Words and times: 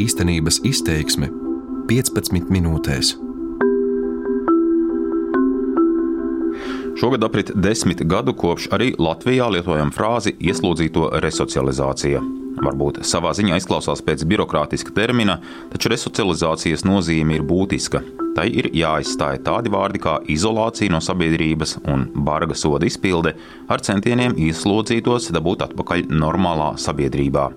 Īstenības 0.00 0.60
izteiksme 0.64 1.28
15 1.90 2.52
minūtēs. 2.54 3.16
Šogad 7.00 7.24
aprit 7.24 7.50
desmit 7.54 8.02
gadu 8.04 8.34
kopš 8.36 8.68
arī 8.76 8.90
Latvijā 9.00 9.48
lietojam 9.54 9.92
frāzi 9.94 10.34
ieslodzīto 10.36 11.08
resocializācija. 11.24 12.20
Varbūt 12.60 13.02
savā 13.08 13.32
ziņā 13.36 13.56
izklausās 13.60 14.04
pēc 14.04 14.26
birokrātiska 14.28 14.92
termina, 14.92 15.38
taču 15.72 15.94
resocializācijas 15.94 16.84
nozīme 16.84 17.38
ir 17.38 17.46
būtiska. 17.48 18.04
Tai 18.36 18.46
ir 18.46 18.70
jāizstāja 18.76 19.42
tādi 19.46 19.72
vārdi 19.72 20.02
kā 20.02 20.18
izolācija 20.30 20.92
no 20.94 21.00
sabiedrības 21.02 21.78
un 21.90 22.06
barga 22.14 22.54
soda 22.54 22.86
izpilde 22.86 23.34
ar 23.68 23.82
centieniem 23.86 24.38
ieslodzītos 24.38 25.32
dabūt 25.34 25.66
atpakaļ 25.66 26.06
normālā 26.14 26.76
sabiedrībā. 26.78 27.50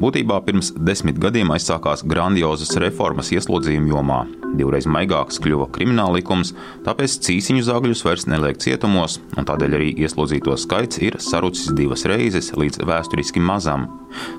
Būtībā 0.00 0.40
pirms 0.46 0.72
desmit 0.76 1.20
gadiem 1.22 1.52
aizsākās 1.54 2.04
grandiozas 2.06 2.74
reformas 2.82 3.32
ieslodzījuma 3.34 3.92
jomā. 3.92 4.20
Divreiz 4.56 4.86
maigāks 4.88 5.40
kļuva 5.42 5.68
krimināla 5.74 6.16
likums, 6.18 6.52
tāpēc 6.86 7.18
cīsiņu 7.26 7.64
zāģļus 7.66 8.04
vairs 8.06 8.26
neliek 8.30 8.60
cietumos, 8.62 9.18
un 9.36 9.48
tādēļ 9.48 9.76
arī 9.78 9.90
ieslodzīto 10.06 10.56
skaits 10.60 11.00
ir 11.02 11.18
sarucis 11.22 11.74
divas 11.76 12.06
reizes 12.08 12.52
līdz 12.56 12.84
vēsturiski 12.88 13.42
mazam. 13.42 13.88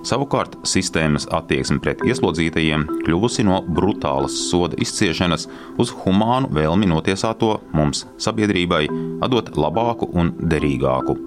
Savukārt 0.08 0.58
sistēmas 0.66 1.28
attieksme 1.38 1.82
pret 1.84 2.02
ieslodzītajiem 2.08 2.88
kļuvusi 3.06 3.46
no 3.46 3.62
brutālas 3.68 4.40
soda 4.48 4.80
izciešanas 4.82 5.48
uz 5.78 5.94
humānu 6.04 6.50
vēlmi 6.56 6.90
notiesāto 6.90 7.58
mums, 7.78 8.06
sabiedrībai, 8.22 8.86
atdot 9.22 9.54
labāku 9.60 10.10
un 10.18 10.34
derīgāku. 10.42 11.27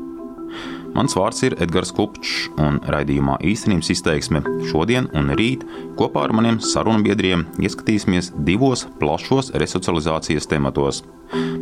Mans 0.91 1.15
vārds 1.15 1.45
ir 1.47 1.55
Edgars 1.63 1.93
Kupčs, 1.95 2.49
un 2.59 2.81
raidījumā 2.91 3.37
īstenības 3.47 3.93
izteiksme 3.95 4.43
šodien 4.71 5.07
un 5.17 5.31
rīt 5.39 5.63
kopā 5.99 6.25
ar 6.27 6.35
maniem 6.35 6.59
sarunbiedriem 6.65 7.45
ieskatīsimies 7.63 8.33
divos 8.47 8.87
plašos 8.99 9.53
resocializācijas 9.63 10.51
tematos. 10.51 11.05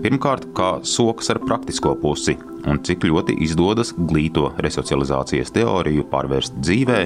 Pirmkārt, 0.02 0.46
kā 0.56 0.78
sokas 0.86 1.28
ar 1.34 1.42
praktisko 1.44 1.92
pusi 2.00 2.38
un 2.68 2.80
cik 2.84 3.04
ļoti 3.10 3.36
izdodas 3.44 3.92
glīto 3.98 4.48
resocializācijas 4.64 5.52
teoriju 5.52 6.06
pārvērst 6.08 6.56
dzīvē, 6.62 7.02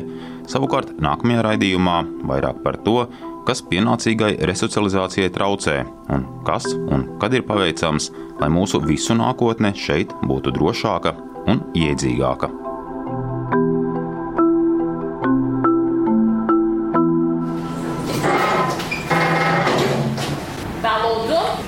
savukārt 0.50 0.94
nākamajā 1.02 1.42
raidījumā 1.48 1.98
vairāk 2.30 2.62
par 2.62 2.78
to, 2.86 3.02
kas 3.48 3.64
pienācīgai 3.66 4.36
resocializācijai 4.46 5.32
traucē 5.34 5.80
un 6.14 6.28
kas 6.46 6.70
un 6.78 7.08
kad 7.18 7.34
ir 7.34 7.42
paveicams, 7.50 8.12
lai 8.38 8.50
mūsu 8.54 8.78
visu 8.86 9.18
nākotne 9.18 9.74
šeit 9.74 10.14
būtu 10.22 10.54
drošāka 10.54 11.16
un 11.46 11.62
iedzīgāka. 11.74 12.50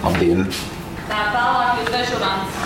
Labdien! 0.05 0.45
tā 1.09 1.23
tālāk 1.35 1.81
jūs 1.81 1.89
dežurants. 1.95 2.59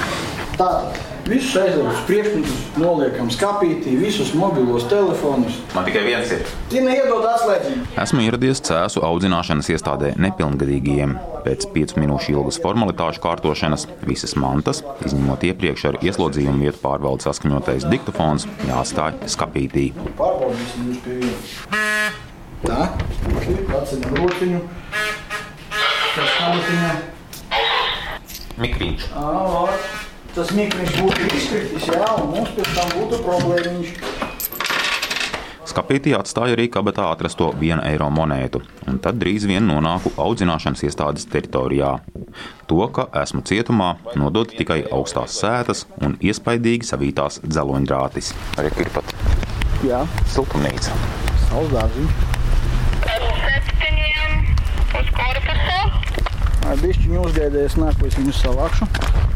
Tātad 0.58 1.07
visus 1.28 1.56
aizdevumus 1.60 2.00
priekšmetus 2.08 2.60
noliekam 2.80 3.28
skāpītī, 3.32 3.94
visus 4.00 4.32
mobilos 4.36 4.86
telefonus. 4.88 5.58
Man 5.74 5.86
tikai 5.88 6.04
viens 6.06 6.32
ir. 6.32 6.44
Zina, 6.72 6.94
iedod 6.96 7.26
atslēdziņu. 7.28 7.84
Esmu 8.00 8.24
ieradies 8.24 8.62
cēsu 8.64 9.02
audzināšanas 9.04 9.68
iestādē 9.74 10.14
nepilngadīgajiem. 10.20 11.16
Pēc 11.44 11.68
5 11.74 11.96
minūšu 12.00 12.34
ilgas 12.34 12.60
formalitāšu 12.64 13.22
kārtošanas 13.24 13.86
visas 14.08 14.34
mantas, 14.40 14.82
izņemot 15.06 15.44
iepriekš 15.50 15.86
ar 15.92 16.00
ieslodzījumu 16.04 16.66
vietu 16.66 16.82
pārvaldes 16.82 17.28
saskaņotais 17.28 17.86
diktofons, 17.92 18.48
jāstāj 18.68 19.20
skapītī. 19.28 19.90
Pārbaudīsim 20.18 20.90
jūs 20.92 21.04
pie 21.04 21.20
viena. 21.22 22.16
Tā, 22.64 22.88
atcinam 23.78 24.18
rociņu. 24.18 24.64
Tas 26.16 26.34
kamatiņā. 26.40 26.92
Mikriņš. 28.58 29.10
Ā, 29.14 30.07
Tas 30.38 30.52
mikriņš 30.54 30.92
būtu 31.02 31.24
izkritis, 31.34 31.86
jā, 31.90 32.08
un 32.22 32.28
mums 32.30 32.50
pēc 32.54 32.68
tam 32.76 32.92
būtu 32.94 33.16
problēmiņš. 33.24 33.88
Skapītī 35.66 36.12
atstāja 36.14 36.54
arī 36.54 36.68
kabatā 36.70 37.08
atrasto 37.10 37.48
1 37.58 37.82
eiro 37.88 38.06
monētu, 38.14 38.60
un 38.86 39.00
tad 39.02 39.18
drīz 39.18 39.48
vien 39.50 39.66
nonāku 39.66 40.12
audzināšanas 40.14 40.84
iestādes 40.86 41.26
teritorijā. 41.32 41.90
To, 42.70 42.78
ka 42.94 43.08
esmu 43.18 43.42
cietumā, 43.50 43.96
nodod 44.14 44.54
tikai 44.54 44.84
augstās 44.86 45.34
sētas 45.42 45.88
un 45.98 46.14
iespaidīgi 46.22 46.86
savītās 46.86 47.42
dzeloņdrātis. 47.42 48.30
Arī 48.62 48.70
ir 48.78 48.94
pat 48.94 49.10
Jā, 49.82 50.04
siltumnīca. 50.30 50.94
bišķiņu 56.78 57.24
uzgaidējies, 57.26 57.80
nāk, 57.82 58.06
es 58.06 58.20
viņus 58.20 58.44
savākšu. 58.46 59.27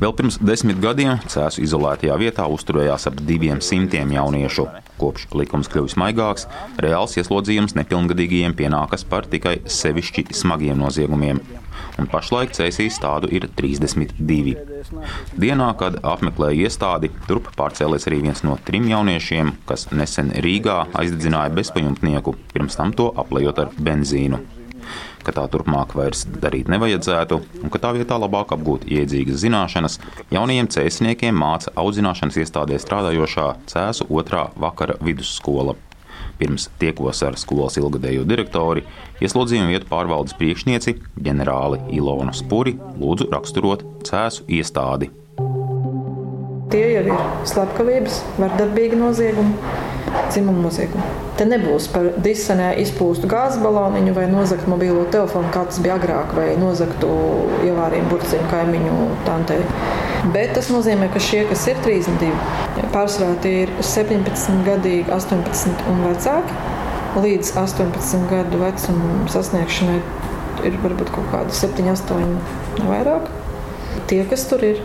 Vēl 0.00 0.14
pirms 0.16 0.38
desmit 0.40 0.78
gadiem 0.80 1.18
Cēzu 1.28 1.60
izolētajā 1.60 2.14
vietā 2.16 2.46
uzturējās 2.48 3.04
ap 3.10 3.18
diviem 3.28 3.58
simtiem 3.60 4.14
jauniešu. 4.14 4.62
Kopš 4.96 5.26
likums 5.36 5.68
kļuvis 5.68 5.98
maigāks, 6.00 6.46
reāls 6.80 7.18
ieslodzījums 7.20 7.74
nepilngadīgajiem 7.76 8.54
pienākas 8.56 9.04
par 9.10 9.28
tikai 9.28 9.58
sevišķi 9.68 10.30
smagiem 10.38 10.80
noziegumiem. 10.80 11.42
Un 12.00 12.08
pašlaik 12.08 12.54
cēsīs 12.56 12.96
tādu 13.02 13.28
ir 13.28 13.44
32. 13.58 14.54
Dienā, 15.36 15.68
kad 15.82 15.98
apmeklēju 16.14 16.64
iestādi, 16.64 17.10
turp 17.28 17.50
pārcēlies 17.58 18.08
arī 18.08 18.22
viens 18.24 18.40
no 18.46 18.56
trim 18.64 18.88
jauniešiem, 18.88 19.52
kas 19.68 19.90
nesen 19.92 20.32
Rīgā 20.46 20.78
aizdedzināja 20.96 21.52
bezpajumtnieku, 21.60 22.38
pirms 22.54 22.80
tam 22.80 22.96
to 22.96 23.10
aplējot 23.20 23.62
ar 23.66 23.76
benzīnu 23.76 24.40
ka 25.26 25.34
tā 25.36 25.44
turpmāk 25.52 25.94
vairs 25.98 26.24
darīt 26.42 26.70
nevajadzētu, 26.72 27.40
un 27.64 27.72
ka 27.72 27.80
tā 27.82 27.92
vietā 27.96 28.18
labāk 28.20 28.54
apgūt 28.56 28.86
iedzīgas 28.88 29.42
zināšanas, 29.44 29.98
jaunajiem 30.32 30.70
cēsniekiem 30.72 31.36
māca 31.36 31.74
audzināšanas 31.80 32.40
iestādē 32.42 32.80
strādājošā 32.80 33.46
cēsu 33.70 34.08
otrā 34.10 34.48
vakara 34.60 34.98
vidusskola. 35.04 35.76
Pirms 36.40 36.70
tiekos 36.80 37.20
ar 37.26 37.36
skolas 37.36 37.76
ilgadējo 37.76 38.24
direktori, 38.28 38.86
ieslodzījuma 39.20 39.74
vietu 39.74 39.90
pārvaldes 39.90 40.36
priekšnieci 40.40 40.96
ģenerāli 41.20 41.82
Ilona 41.98 42.32
Spuri 42.36 42.78
lūdzu 42.96 43.28
raksturot 43.34 43.84
cēsu 44.08 44.48
iestādi. 44.48 45.10
Tie 46.70 46.84
jau 46.94 47.02
ir 47.02 47.22
slepkavības, 47.50 48.20
vardarbīgi 48.38 48.98
noziegumi, 49.00 49.72
dzimuma 50.30 50.64
noziegumi. 50.66 51.04
Te 51.38 51.46
nebūs 51.48 51.86
par 51.92 52.10
disenē 52.24 52.72
izpūstu 52.82 53.28
gāzes 53.30 53.62
baloniņu 53.62 54.14
vai 54.16 54.26
nozagt 54.30 54.68
mobilo 54.70 55.06
telefonu, 55.14 55.50
kā 55.54 55.64
tas 55.68 55.80
bija 55.82 55.96
agrāk, 55.98 56.34
vai 56.36 56.48
nozagtu 56.60 57.10
ievārījumu 57.66 58.10
burciņu 58.12 58.50
kaimiņu 58.52 58.96
tantei. 59.26 59.60
Bet 60.34 60.52
tas 60.56 60.68
nozīmē, 60.72 61.08
ka 61.14 61.22
šie, 61.24 61.46
kas 61.48 61.64
ir 61.70 61.80
32, 61.84 62.84
pārsvarā 62.94 63.38
tie 63.44 63.54
ir 63.64 63.74
17 63.80 64.64
gadīgi, 64.66 65.08
18 65.16 65.86
un 65.90 66.04
vecāki. 66.08 66.58
Līdz 67.10 67.54
18 67.58 68.28
gadu 68.30 68.60
vecuma 68.60 69.30
sasniegšanai 69.32 69.96
ir 70.68 70.76
varbūt 70.84 71.10
kaut 71.14 71.30
kādi 71.32 71.56
7, 71.56 71.88
8 71.96 72.84
vairāk. 72.86 73.30
Tie, 74.10 74.20
kas 74.30 74.44
tur 74.50 74.62
ir, 74.66 74.82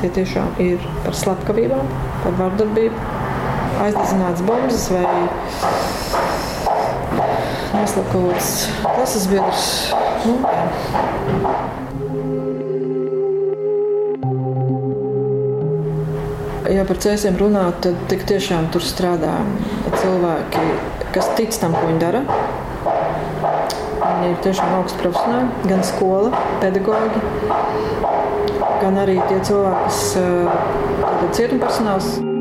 tie 0.00 0.10
tiešām 0.12 0.58
ir 0.60 0.82
par 1.06 1.16
slepkavībām, 1.16 1.94
par 2.24 2.36
vardarbību, 2.42 3.13
aizdedzināts 3.84 4.44
bombas 4.48 4.86
vai 4.92 5.04
noslēpts 7.74 8.50
klases 8.82 9.26
biedrs. 9.28 9.70
Nu, 10.24 10.38
jā. 10.48 10.64
Ja 16.74 16.82
par 16.88 16.98
cēsiem 16.98 17.36
runā, 17.38 17.66
tad 17.84 17.98
tik 18.10 18.24
tiešām 18.26 18.70
tur 18.74 18.82
strādā 18.82 19.34
cilvēki, 20.00 20.64
kas 21.14 21.28
tic 21.38 21.54
tam, 21.60 21.76
ko 21.76 21.84
viņi 21.90 22.00
dara. 22.02 22.24
Viņi 24.00 24.32
ir 24.32 24.42
tiešām 24.46 24.72
augsti 24.80 24.98
profesionāli, 25.04 25.68
gan 25.70 25.84
skola, 25.86 26.42
pedagoģi, 26.64 27.24
gan 28.82 29.02
arī 29.04 29.20
tie 29.28 29.40
cilvēki, 29.44 29.86
kas 29.86 30.04
ir 30.24 31.34
cietuma 31.36 32.33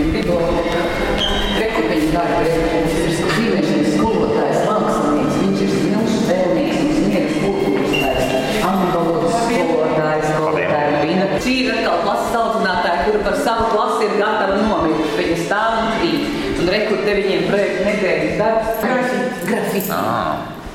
Rekur 0.00 1.88
viņa 1.90 2.12
darba, 2.14 2.38
viņš 2.40 2.94
ir 2.96 3.10
zīmēšanas 3.18 3.90
skolotājs, 3.98 4.60
mākslinieks, 4.64 5.34
viņš 5.40 5.60
ir 5.66 5.74
milzu 5.90 6.20
vēlnieks, 6.24 6.78
viņš 6.80 7.00
sniegs 7.02 7.34
kultūras, 7.42 8.30
angļu 8.70 8.88
valodas 8.94 9.36
skolotājs, 9.44 10.26
skolotājs, 10.30 10.96
Rina. 11.04 11.26
Šī 11.44 11.56
ir 11.66 11.72
atkal 11.74 12.00
klases 12.06 12.38
audzinātāja, 12.40 13.04
kura 13.06 13.20
par 13.26 13.36
savu 13.44 13.66
klasi 13.74 14.08
ir 14.08 14.16
gatava 14.22 14.56
nomirt. 14.62 15.10
Viņa 15.20 15.38
stāv 15.44 15.76
un 15.82 15.90
krīt. 15.98 16.38
Un 16.60 16.72
rekur 16.76 17.02
te 17.04 17.16
viņiem 17.20 17.48
projekta 17.50 17.88
nedēļas 17.90 18.38
darbs. 18.40 18.70
Grafiti. 18.84 19.50
Grafiti. 19.50 19.98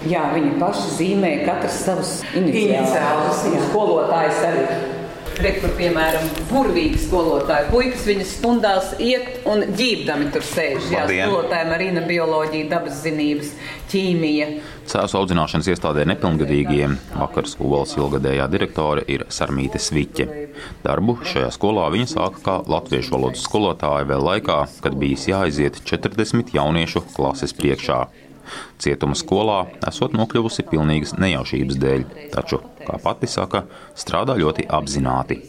Jā, 0.06 0.28
viņi 0.36 0.52
paši 0.62 0.92
zīmē 1.00 1.32
katrs 1.48 1.82
savus 1.88 2.20
iniciālus. 2.38 3.42
Skolotājs 3.72 4.46
arī. 4.52 4.94
Re, 5.36 5.52
kur, 5.60 5.72
piemēram, 5.76 6.30
burvīgi 6.48 7.00
skolotāji. 7.04 7.68
Puikas 7.68 8.06
viņas 8.08 8.30
stundās 8.38 8.92
iet 9.04 9.44
un 9.50 9.66
ģībdami 9.76 10.30
tur 10.32 10.46
sēž. 10.48 10.88
Jā, 10.94 11.02
Labdien. 11.04 11.28
skolotāji 11.28 11.68
Marina, 11.68 12.04
bioloģija, 12.08 12.70
dabas 12.72 13.02
zinības, 13.04 13.52
ķīmija. 13.92 14.48
Cēlus 14.88 15.16
audzināšanas 15.20 15.68
iestādē 15.74 16.06
nepilngadīgiem 16.08 16.96
vakar 17.18 17.50
skolas 17.52 17.98
ilgadējā 18.00 18.48
direktore 18.54 19.04
ir 19.12 19.26
Sarmīte 19.34 19.82
Sviķe. 19.82 20.30
Darbu 20.86 21.18
šajā 21.28 21.52
skolā 21.52 21.90
viņa 21.92 22.12
sāka 22.14 22.44
kā 22.46 22.60
latviešu 22.72 23.18
valodas 23.18 23.44
skolotāja 23.44 24.08
vēl 24.14 24.24
laikā, 24.30 24.62
kad 24.86 24.96
bijis 25.02 25.28
jāaiziet 25.34 25.82
40 25.84 26.56
jauniešu 26.56 27.04
klases 27.12 27.52
priekšā. 27.58 28.06
Cietuma 28.82 29.18
skolā 29.18 29.62
esot 29.88 30.16
nokļuvusi 30.18 30.68
pilnīgas 30.70 31.16
nejaušības 31.20 31.82
dēļ, 31.82 32.08
taču, 32.34 32.62
kā 32.86 33.00
pati 33.04 33.30
saka, 33.32 33.66
strādā 33.98 34.38
ļoti 34.40 34.68
apzināti. 34.70 35.42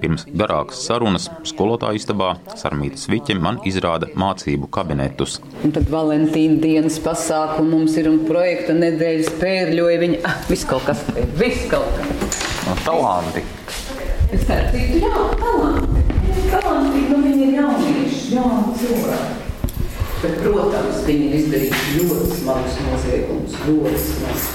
Pirms 0.00 0.24
garākas 0.40 0.80
sarunas 0.86 1.28
skolotāja 1.46 1.98
istabā 1.98 2.30
Sarmīta 2.58 2.98
Sviķe 3.00 3.36
man 3.40 3.60
izrāda 3.68 4.08
mācību 4.18 4.68
kabinetus. 4.74 5.38
Un 5.64 5.74
tad 5.76 5.88
Valentīna 5.92 6.60
dienas 6.62 6.98
pasākumi 7.04 7.70
mums 7.74 7.98
ir 8.00 8.08
un 8.10 8.22
projekta 8.28 8.76
nedēļas 8.78 9.30
pērļoja. 9.42 10.00
Viņa, 10.04 10.20
ah, 10.28 10.40
viss 10.50 10.68
kaut 10.68 10.86
kas, 10.88 11.04
viss 11.38 11.68
kaut 11.72 11.88
kas. 12.00 12.42
No, 12.64 12.76
talanti! 12.84 13.44
Es 14.34 14.46
tādu, 14.48 14.84
jā, 14.98 15.14
talanti. 15.38 16.04
Talanti, 16.50 17.06
nu 17.10 17.22
viņi 17.22 17.48
ir 17.48 17.58
jaunieši, 17.60 18.22
jauni 18.34 18.78
cilvēki. 18.80 19.43
Bet, 20.24 20.38
protams, 20.40 21.02
viņi 21.04 21.24
ir 21.26 21.34
izdarījuši 21.36 21.98
ļoti 21.98 22.36
smagus 22.38 22.76
noziegumus, 22.80 23.56
ļoti 23.66 23.98
smagus. 24.00 24.46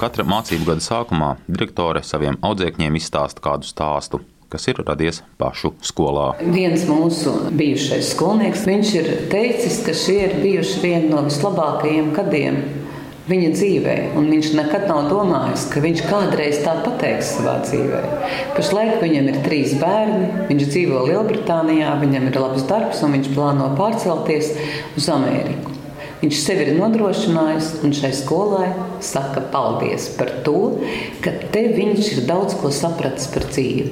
Katra 0.00 0.24
mācību 0.26 0.66
gada 0.72 0.82
sākumā 0.82 1.28
direktore 1.46 2.02
saviem 2.02 2.40
audzēkņiem 2.42 2.98
izstāsta 2.98 3.44
kādu 3.44 3.68
stāstu, 3.68 4.18
kas 4.50 4.66
ir 4.72 4.80
radies 4.82 5.22
pašu 5.38 5.70
skolā. 5.86 6.32
Viens 6.50 6.82
mūsu 6.90 7.36
bijušais 7.54 8.10
skolnieks, 8.16 8.66
viņš 8.66 8.90
ir 8.98 9.12
teicis, 9.30 9.78
ka 9.86 9.94
šie 10.02 10.18
ir 10.24 10.34
bijuši 10.42 10.82
vieni 10.82 11.12
no 11.14 11.22
vislabākajiem 11.28 12.10
gadiem 12.18 12.58
viņa 13.28 13.50
dzīvē. 13.54 13.94
Un 14.18 14.28
viņš 14.32 14.50
nekad 14.58 14.86
nav 14.90 15.08
domājis, 15.10 15.66
ka 15.72 15.82
viņš 15.84 16.02
kādreiz 16.08 16.60
tā 16.64 16.76
pateiks 16.84 17.34
savā 17.38 17.56
dzīvē. 17.64 18.02
Pašlaik 18.56 18.98
viņam 19.02 19.30
ir 19.32 19.38
trīs 19.46 19.76
bērni, 19.80 20.46
viņš 20.50 20.66
dzīvo 20.68 21.04
Lielbritānijā, 21.08 21.94
viņam 22.02 22.28
ir 22.30 22.40
labs 22.42 22.66
darbs 22.68 23.04
un 23.06 23.16
viņš 23.16 23.30
plāno 23.36 23.70
pārcelties 23.78 24.52
uz 24.98 25.08
Ameriku. 25.12 25.72
Viņš 26.24 26.38
sevi 26.40 26.64
ir 26.64 26.78
nodrošinājis 26.78 27.66
un 27.84 27.92
šai 27.92 28.10
skolai 28.16 28.70
saka 29.04 29.42
paldies 29.52 30.06
par 30.16 30.30
to, 30.46 30.78
ka 31.24 31.34
te 31.52 31.66
viņš 31.74 32.12
ir 32.14 32.22
daudz 32.28 32.56
ko 32.60 32.70
sapratis 32.72 33.28
par 33.32 33.44
dzīvi. 33.50 33.90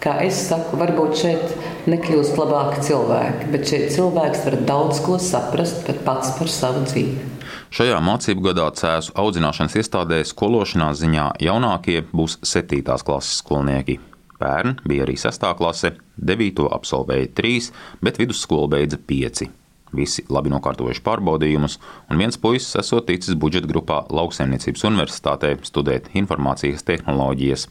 Kā 0.00 0.18
es 0.24 0.38
saku, 0.48 0.78
varbūt 0.80 1.20
šeit 1.20 1.73
nekļūst 1.90 2.38
labāki 2.38 2.82
cilvēki, 2.88 3.50
bet 3.52 3.68
šeit 3.68 3.92
cilvēks 3.94 4.44
var 4.46 4.56
daudz 4.68 5.00
ko 5.04 5.18
saprast 5.22 5.84
pat 5.86 6.00
pats 6.06 6.32
par 6.38 6.50
savu 6.52 6.84
dzīvi. 6.88 7.30
Šajā 7.74 7.98
mācību 8.06 8.44
gadā 8.48 8.68
cēsu 8.78 9.12
audzināšanas 9.18 9.74
iestādē 9.80 10.20
skološanās 10.28 11.00
ziņā 11.02 11.26
jaunākie 11.42 12.04
būs 12.14 12.38
7. 12.46 12.84
klases 12.84 13.40
skolnieki. 13.42 13.98
Pērn 14.38 14.78
bija 14.86 15.04
arī 15.06 15.16
6. 15.18 15.44
klase, 15.58 15.94
9. 16.18 16.64
absolvēja 16.74 17.30
3, 17.34 17.68
bet 18.04 18.18
vidusskolu 18.22 18.70
beidza 18.76 18.98
5. 19.10 19.46
Visi 19.94 20.24
labi 20.32 20.50
nokārtojuši 20.50 21.02
pārbaudījumus, 21.06 21.78
un 22.10 22.18
viens 22.18 22.38
puisis 22.40 22.74
esot 22.80 23.06
ticis 23.10 23.36
budžeta 23.38 23.70
grupā 23.70 24.00
Lauksaimniecības 24.10 24.86
universitātē 24.90 25.54
studēt 25.66 26.10
informācijas 26.18 26.82
tehnoloģijas. 26.86 27.68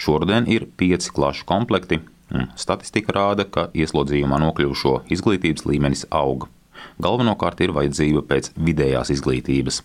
Šoruden 0.00 0.48
ir 0.52 0.68
pieci 0.76 1.12
klašu 1.12 1.46
komplekti, 1.48 2.00
statistika 2.56 3.14
rāda, 3.16 3.46
ka 3.48 3.68
ieslodzījumā 3.76 4.40
nokļuvušo 4.42 5.02
izglītības 5.12 5.66
līmenis 5.68 6.06
aug. 6.10 6.48
Galvenokārt 7.02 7.62
ir 7.64 7.74
vajadzība 7.76 8.24
pēc 8.28 8.52
vidējās 8.56 9.12
izglītības. 9.14 9.82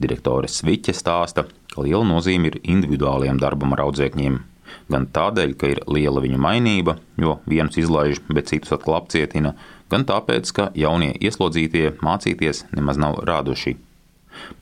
Direktore 0.00 0.48
Sviķe 0.50 0.94
stāsta, 0.96 1.46
ka 1.72 1.84
liela 1.84 2.04
nozīme 2.06 2.50
ir 2.50 2.60
individuāliem 2.62 3.40
darbam 3.40 3.72
ar 3.76 3.86
audzēkņiem. 3.86 4.40
Gan 4.90 5.06
tādēļ, 5.16 5.54
ka 5.56 5.70
ir 5.72 5.80
liela 5.88 6.20
viņu 6.24 6.40
mainība, 6.40 6.98
jo 7.20 7.38
vienus 7.48 7.78
izlaiž, 7.80 8.20
bet 8.28 8.50
citus 8.52 8.74
atkal 8.76 8.98
apcietina, 8.98 9.54
gan 9.92 10.04
tāpēc, 10.08 10.52
ka 10.56 10.70
jaunie 10.76 11.14
ieslodzītie 11.20 11.94
mācīties 12.04 12.66
nemaz 12.74 13.00
nav 13.00 13.22
rāduši. 13.28 13.76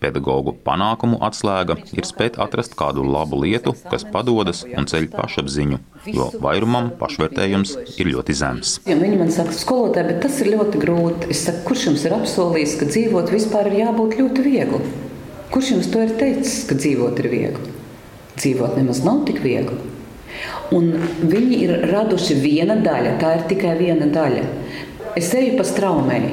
Pedagoģu 0.02 0.56
panākumu 0.66 1.20
atslēga 1.26 1.76
ir 1.94 2.08
spēt 2.08 2.38
atrast 2.42 2.76
kādu 2.78 3.04
labu 3.06 3.40
lietu, 3.44 3.74
kas 3.90 4.04
padodas 4.14 4.64
un 4.66 4.88
ceļ 4.90 5.08
pašapziņu, 5.12 5.78
jo 6.12 6.28
vairumam 6.42 6.90
pašvērtējums 7.00 7.76
ir 7.96 8.12
ļoti 8.12 8.36
zems. 8.38 8.74
Ja 8.88 8.98
viņi 9.00 9.20
man 9.20 9.32
saka, 9.34 9.54
skolotāji, 9.56 10.10
bet 10.10 10.20
tas 10.26 10.40
ir 10.42 10.52
ļoti 10.56 10.82
grūti. 10.82 11.30
Es 11.34 11.44
saku, 11.46 11.64
kurš 11.70 11.86
jums 11.90 12.06
ir 12.08 12.16
apsolījis, 12.18 12.76
ka 12.80 12.90
dzīvot 12.90 13.32
vispār 13.34 13.70
ir 13.70 13.80
jābūt 13.84 14.18
ļoti 14.20 14.46
viegli? 14.46 14.82
Kurš 15.52 15.74
jums 15.74 15.90
to 15.92 16.04
ir 16.04 16.14
teicis, 16.20 16.62
ka 16.68 16.78
dzīvot 16.78 17.18
ir 17.22 17.32
viegli? 17.32 17.74
Dzīvot 18.38 18.78
nemaz 18.78 19.02
nav 19.04 19.26
tik 19.28 19.42
viegli. 19.44 19.76
Un 20.72 20.94
viņi 21.28 21.58
ir 21.66 21.74
raduši 21.90 22.38
viena 22.40 22.78
daļa, 22.80 23.18
tā 23.20 23.34
ir 23.36 23.44
tikai 23.50 23.74
viena 23.76 24.08
daļa. 24.08 24.46
Es 25.20 25.28
eju 25.36 25.58
pa 25.58 25.66
straumēji, 25.68 26.32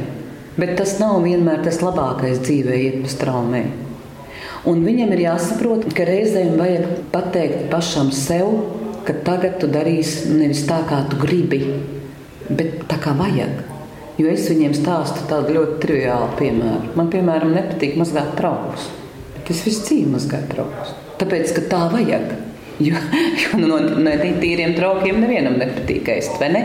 bet 0.60 0.76
tas 0.80 0.98
nav 1.00 1.22
vienmēr 1.26 1.64
tas 1.66 1.80
labākais 1.84 2.42
dzīvē, 2.44 2.76
iet 2.86 3.00
pa 3.04 3.14
straumēji. 3.14 3.72
Un 4.68 4.84
viņam 4.84 5.14
ir 5.16 5.24
jāsaprot, 5.24 5.88
ka 5.96 6.08
reizēm 6.08 6.58
vajag 6.60 6.88
pateikt 7.14 7.70
pašam 7.72 8.12
sev, 8.16 8.50
ka 9.08 9.16
tagad 9.26 9.60
tu 9.62 9.70
darīsi 9.72 10.34
nevis 10.36 10.66
tā, 10.68 10.82
kā 10.90 11.06
tu 11.10 11.20
gribi, 11.22 11.62
bet 12.50 12.84
tā 12.92 13.00
kā 13.02 13.16
vajag. 13.18 13.64
Jo 14.20 14.28
es 14.34 14.50
viņiem 14.52 14.76
stāstu 14.76 15.24
tādu 15.30 15.56
ļoti 15.56 15.78
triviālu 15.86 16.34
piemēru. 16.42 16.92
Man, 17.00 17.08
piemēram, 17.14 17.56
nepatīk 17.56 17.96
mazgāt 18.02 18.34
traukus, 18.36 18.90
bet 19.38 19.54
es 19.54 19.64
visu 19.64 19.86
dzīvi 19.86 20.12
mazgāju 20.18 20.52
traukus. 20.52 20.92
Tāpēc, 21.22 21.56
ka 21.56 21.66
tā 21.72 21.86
vajag. 21.94 22.36
Jo, 22.84 23.00
jo 23.44 23.58
no, 23.60 23.80
no 23.80 24.12
tīriem 24.40 24.76
traukiem 24.76 25.18
nevienam 25.24 25.58
nepatīk 25.60 26.12
vai 26.40 26.52
ne? 26.54 26.62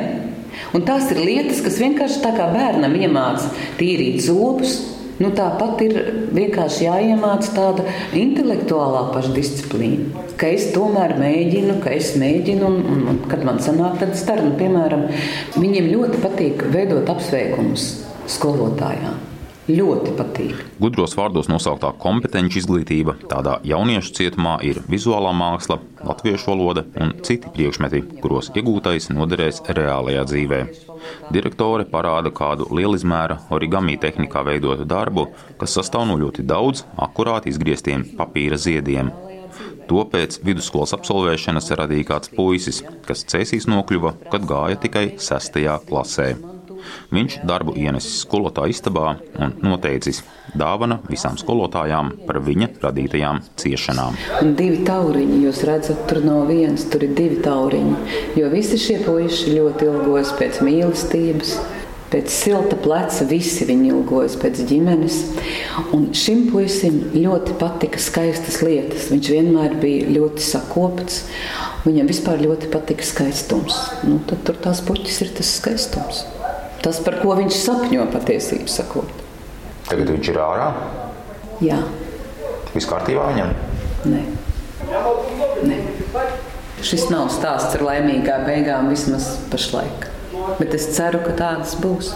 Un 0.74 0.84
tās 0.86 1.10
ir 1.12 1.22
lietas, 1.22 1.62
kas 1.64 1.80
vienkārši 1.82 2.22
tā 2.24 2.34
kā 2.36 2.50
bērnam 2.54 2.94
iemāca 2.98 3.50
tīrīt 3.78 4.22
zobus. 4.26 4.80
Nu, 5.22 5.28
tāpat 5.30 5.82
ir 5.84 5.98
vienkārši 6.34 6.88
jāiemāca 6.88 7.52
tāda 7.54 7.84
intelektuālā 8.18 9.04
pašdisciplīna. 9.14 10.24
Ka 10.40 10.48
es 10.50 10.72
tomēr 10.74 11.14
mēģinu, 11.20 11.76
ka 11.84 11.92
es 11.94 12.16
mēģinu, 12.18 12.66
un, 12.66 12.80
un, 12.96 13.04
un 13.12 13.20
kad 13.30 13.44
man 13.46 13.62
sanāk, 13.62 14.00
tad 14.00 14.16
es 14.16 14.24
daru. 14.26 14.48
Nu, 14.48 14.56
piemēram, 14.58 15.06
viņiem 15.54 15.92
ļoti 15.92 16.24
patīk 16.24 16.66
veidot 16.74 17.14
apsveikumus 17.14 17.86
skolotājām. 18.34 19.33
Ļoti 19.64 20.10
patīk. 20.18 20.58
Gudros 20.76 21.14
vārdos 21.16 21.46
nosauktā 21.48 21.88
kompetenci 21.96 22.58
izglītība 22.60 23.14
tādā 23.30 23.54
jauniešu 23.64 24.12
cietumā 24.18 24.58
ir 24.68 24.82
vizuālā 24.92 25.30
māksla, 25.32 25.78
latviešu 26.04 26.50
valoda 26.50 26.82
un 27.00 27.14
citi 27.24 27.48
priekšmeti, 27.54 28.02
kuros 28.20 28.50
iegūtais 28.52 29.08
noderēs 29.16 29.62
reālajā 29.64 30.26
dzīvē. 30.28 30.60
Direktore 31.32 31.88
parāda 31.88 32.28
kādu 32.28 32.68
lielizmēra 32.76 33.38
origami 33.56 33.96
tehnikā 33.96 34.44
veidotu 34.44 34.84
darbu, 34.84 35.30
kas 35.56 35.78
sastāv 35.78 36.10
no 36.12 36.20
ļoti 36.20 36.44
daudz 36.44 36.84
akurāti 37.08 37.48
izgrieztiem 37.54 38.04
papīra 38.20 38.60
ziediem. 38.60 39.14
To 39.88 40.04
pēc 40.12 40.42
vidusskolas 40.44 40.92
absolvēšanas 40.96 41.72
radīja 41.80 42.10
kāds 42.12 42.32
puisis, 42.36 42.84
kas 43.08 43.24
cēsīs 43.32 43.64
nokļuva, 43.72 44.18
kad 44.28 44.44
gāja 44.48 44.80
tikai 44.84 45.14
sestajā 45.16 45.80
klasē. 45.88 46.34
Viņš 47.14 47.40
darbu 47.48 47.76
ienesis 47.78 48.22
skolotāja 48.24 48.74
istabā 48.74 49.16
un 49.38 49.54
noteicis 49.64 50.22
dāvana 50.58 51.00
visām 51.10 51.38
skolotājām 51.40 52.12
par 52.28 52.40
viņa 52.44 52.70
radītajām 52.82 53.42
ciešanām. 53.60 54.18
Un 54.42 54.54
divi 54.58 54.82
tauriņi, 54.86 55.40
jūs 55.46 55.62
redzat, 55.68 56.04
tur 56.10 56.22
nav 56.24 56.48
viens, 56.50 56.86
tur 56.90 57.06
ir 57.06 57.14
divi 57.18 57.40
tauriņi. 57.44 58.18
Jo 58.38 58.50
visi 58.52 58.80
šie 58.80 59.00
puiši 59.04 59.56
ļoti 59.56 59.88
ilgojas 59.90 60.34
pēc 60.38 60.60
mīlestības, 60.66 61.56
pēc 62.14 62.30
silta 62.30 62.78
pleca, 62.78 63.26
visi 63.26 63.66
viņi 63.66 63.90
ilgojas 63.90 64.36
pēc 64.40 64.62
ģimenes. 64.68 65.18
Un 65.96 66.10
šim 66.16 66.46
puisim 66.52 67.00
ļoti 67.16 67.56
patika 67.60 68.02
skaistas 68.02 68.60
lietas. 68.62 69.10
Viņš 69.12 69.32
vienmēr 69.34 69.78
bija 69.82 70.12
ļoti 70.14 70.44
sakopts. 70.46 71.24
Viņam 71.84 72.08
vispār 72.08 72.40
ļoti 72.40 72.70
patika 72.72 73.04
skaistums. 73.04 73.76
Nu, 74.06 74.20
tad 74.28 74.46
tur 74.46 74.56
tās 74.62 74.80
puķis 74.86 75.20
ir 75.26 75.34
tas 75.36 75.50
skaistums. 75.58 76.24
Tas, 76.84 77.00
par 77.00 77.16
ko 77.22 77.34
viņš 77.38 77.60
sapņo 77.64 78.08
patiesībā 78.12 78.68
sakot. 78.68 79.22
Tagad 79.88 80.10
viņš 80.12 80.32
ir 80.32 80.40
ārā. 80.44 80.66
Jā, 81.64 81.78
Viss 82.74 82.88
kārtībā 82.90 83.28
viņam. 83.30 83.52
nē. 84.10 84.22
nē. 85.70 85.76
Šis 86.84 87.06
nav 87.12 87.30
stāsts 87.32 87.76
ar 87.78 87.84
laimīgām 87.86 88.44
beigām 88.48 88.90
vismaz 88.90 89.36
pašlaik. 89.52 90.08
Bet 90.58 90.74
es 90.76 90.88
ceru, 90.96 91.22
ka 91.24 91.36
tādas 91.38 91.76
būs. 91.80 92.10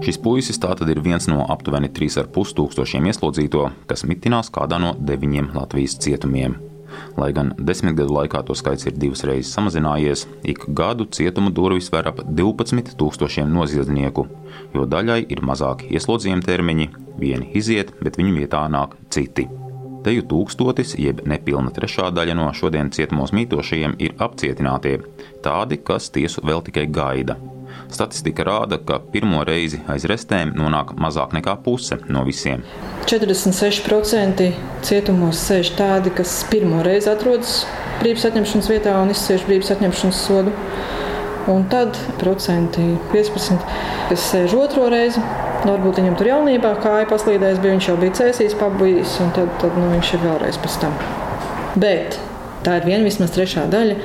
Šis 0.00 0.18
puisis 0.18 0.58
tātad 0.58 0.90
ir 0.90 0.98
viens 1.04 1.28
no 1.30 1.44
aptuveni 1.54 1.92
3,5 1.94 2.56
tūkstošiem 2.58 3.06
ieslodzīto, 3.12 3.68
kas 3.86 4.02
mitinās 4.08 4.50
kādā 4.50 4.80
no 4.82 4.96
deviņiem 4.98 5.52
Latvijas 5.54 5.94
cietumiem. 6.02 6.58
Lai 7.20 7.30
gan 7.36 7.52
desmit 7.58 7.96
gadu 7.98 8.14
laikā 8.16 8.42
to 8.46 8.56
skaits 8.58 8.88
ir 8.88 8.96
divas 8.98 9.24
reizes 9.28 9.52
samazinājies, 9.56 10.26
ik 10.44 10.66
gadu 10.80 11.06
cietuma 11.06 11.52
durvis 11.54 11.90
ver 11.92 12.10
ap 12.10 12.22
12 12.26 12.96
tūkstošiem 13.00 13.50
noziedznieku, 13.54 14.26
jo 14.74 14.86
daļai 14.86 15.22
ir 15.28 15.44
mazāki 15.46 15.90
ieslodzījuma 15.94 16.46
termiņi, 16.46 16.90
vieni 17.20 17.50
iziet, 17.60 17.94
bet 18.02 18.20
viņu 18.20 18.36
vietā 18.40 18.66
nāk 18.72 18.96
citi. 19.10 19.48
Teju 20.00 20.24
tūkstotis, 20.30 20.94
jeb 20.96 21.20
nepilna 21.28 21.72
trešā 21.76 22.08
daļa 22.16 22.36
no 22.38 22.46
šodien 22.56 22.88
cietumos 22.94 23.34
mītošajiem, 23.36 23.98
ir 24.00 24.14
apcietinātie, 24.24 24.96
tādi, 25.44 25.76
kas 25.84 26.08
tiesu 26.14 26.40
vēl 26.46 26.64
tikai 26.64 26.86
gaida. 26.88 27.36
Statistika 27.94 28.44
rāda, 28.46 28.78
ka 28.78 29.00
pirmo 29.12 29.42
reizi 29.46 29.80
aiz 29.90 30.06
restēm 30.08 30.52
nonāk 30.58 30.94
mazāk 31.00 31.34
nekā 31.36 31.56
puse 31.64 31.98
no 32.08 32.22
visiem. 32.26 32.62
46% 33.10 34.46
cietumos 34.86 35.40
sēž 35.48 35.72
tādi, 35.78 36.12
kas 36.14 36.40
pirmo 36.50 36.84
reizi 36.86 37.10
atrodas 37.10 37.64
brīvības 38.00 38.28
atņemšanas 38.30 38.70
vietā 38.70 38.96
un 39.02 39.12
izcieš 39.12 39.44
brīvības 39.48 39.74
atņemšanas 39.76 40.24
sodu. 40.28 40.54
Un 41.50 41.64
tad 41.72 41.96
procenti 42.20 42.84
15, 43.10 43.64
kas 44.10 44.26
sēž 44.32 44.54
otro 44.60 44.86
reizi. 44.92 45.22
Nu, 45.64 45.74
varbūt 45.74 45.98
viņam 46.00 46.16
tur 46.16 46.30
jaunībā 46.30 46.70
kāja 46.80 47.08
paslīdējis, 47.10 47.60
bija 47.60 47.74
viņš 47.74 47.88
jau 47.90 47.96
bija 48.00 48.16
cēsīs, 48.16 48.56
pabijis, 48.60 49.18
un 49.24 49.32
tad, 49.36 49.50
tad 49.60 49.76
nu, 49.76 49.90
viņš 49.92 50.14
ir 50.16 50.22
vēlreiz 50.24 50.60
pēc 50.62 50.78
tam. 50.84 50.94
Bet 51.80 52.16
tā 52.64 52.78
ir 52.80 52.88
viena 52.88 53.04
vismaz 53.04 53.34
trešā 53.34 53.66
daļa, 53.72 53.98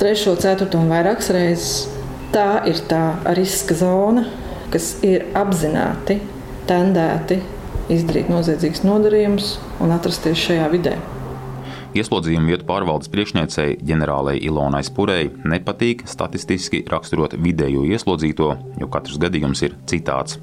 trešo, 0.00 0.36
ceturto 0.42 0.80
un 0.82 0.92
vairākas 0.92 1.32
reizes. 1.32 1.91
Tā 2.32 2.62
ir 2.64 2.78
tā 2.88 3.18
riska 3.36 3.74
zona, 3.76 4.22
kas 4.72 4.94
ir 5.04 5.26
apzināti 5.36 6.14
tendēti 6.64 7.36
izdarīt 7.92 8.30
noziedzīgus 8.32 8.86
nodarījumus 8.86 9.50
un 9.84 9.92
atrasties 9.92 10.40
šajā 10.40 10.70
vidē. 10.72 10.94
Ieslodzījumu 11.92 12.48
vietu 12.48 12.64
pārvaldes 12.70 13.10
priekšniecei 13.12 13.74
ģenerālei 13.84 14.38
Ilonai 14.48 14.80
Spurei 14.86 15.28
nepatīk 15.44 16.06
statistiski 16.08 16.86
raksturot 16.88 17.36
vidējo 17.36 17.84
ieslodzīto, 17.92 18.48
jo 18.80 18.88
katrs 18.88 19.20
gadījums 19.20 19.66
ir 19.68 19.76
citāds. 19.92 20.40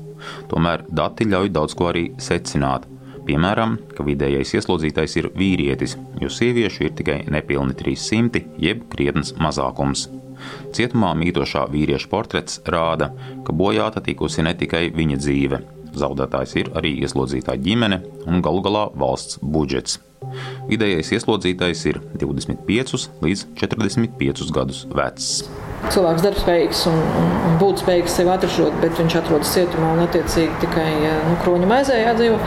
Tomēr 0.51 0.86
dati 0.93 1.25
ļauj 1.25 1.50
daudz 1.58 1.74
ko 1.74 1.89
arī 1.89 2.12
secināt. 2.22 2.86
Piemēram, 3.25 3.79
ka 3.98 4.05
vidējais 4.05 4.53
ieslodzītais 4.62 5.17
ir 5.24 5.34
vīrietis, 5.34 5.98
jo 6.22 6.29
sieviešu 6.29 6.86
ir 6.86 6.96
tikai 7.01 7.19
nepilni 7.34 7.74
300, 7.81 8.46
jeb 8.62 8.86
krietnes 8.93 9.34
mazākums. 9.41 10.05
Cietumā 10.75 11.13
mītošā 11.17 11.65
vīrieša 11.72 12.10
portrets 12.12 12.62
rāda, 12.65 13.12
ka 13.46 13.55
bojāta 13.55 14.03
tikusi 14.05 14.46
ne 14.46 14.55
tikai 14.58 14.88
viņa 14.96 15.19
dzīve. 15.22 15.62
Zaudētājs 16.00 16.53
ir 16.62 16.69
arī 16.77 16.93
ieslodzītā 17.03 17.55
ģimene 17.63 18.03
un 18.29 18.43
galu 18.46 18.62
galā 18.65 18.86
valsts 18.93 19.39
budžets. 19.41 19.98
Vidējais 20.69 21.10
ieslodzītais 21.15 21.81
ir 21.89 22.01
25 22.22 23.08
līdz 23.24 23.46
45 23.58 24.51
gadus 24.53 24.84
vecs. 24.93 25.29
Cilvēks 25.89 26.25
darbspējīgs 26.25 26.84
un, 26.91 26.98
un, 27.22 27.29
un 27.50 27.58
būt 27.62 27.81
spējīgs 27.86 28.17
sevi 28.19 28.34
atražot, 28.34 28.75
bet 28.84 29.00
viņš 29.00 29.15
atrodas 29.22 29.53
cietumā 29.55 29.93
un 29.96 30.03
attiecīgi 30.03 30.60
tikai 30.65 30.89
nu, 31.00 31.38
kroņa 31.46 31.69
maizē 31.72 32.01
jādzīvo. 32.03 32.39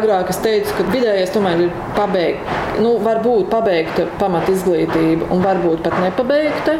Agrāk 0.00 0.30
es 0.32 0.40
teicu, 0.40 0.72
ka 0.78 0.88
vidējais 0.88 1.32
tomēr 1.34 1.66
ir 1.66 1.72
pabeigts, 1.96 2.60
nu, 2.80 2.96
varbūt 3.04 3.50
pabeigta 3.52 4.06
pamat 4.20 4.48
izglītība 4.48 5.28
un 5.34 5.42
varbūt 5.44 5.84
pat 5.84 5.98
nepabeigta. 6.00 6.78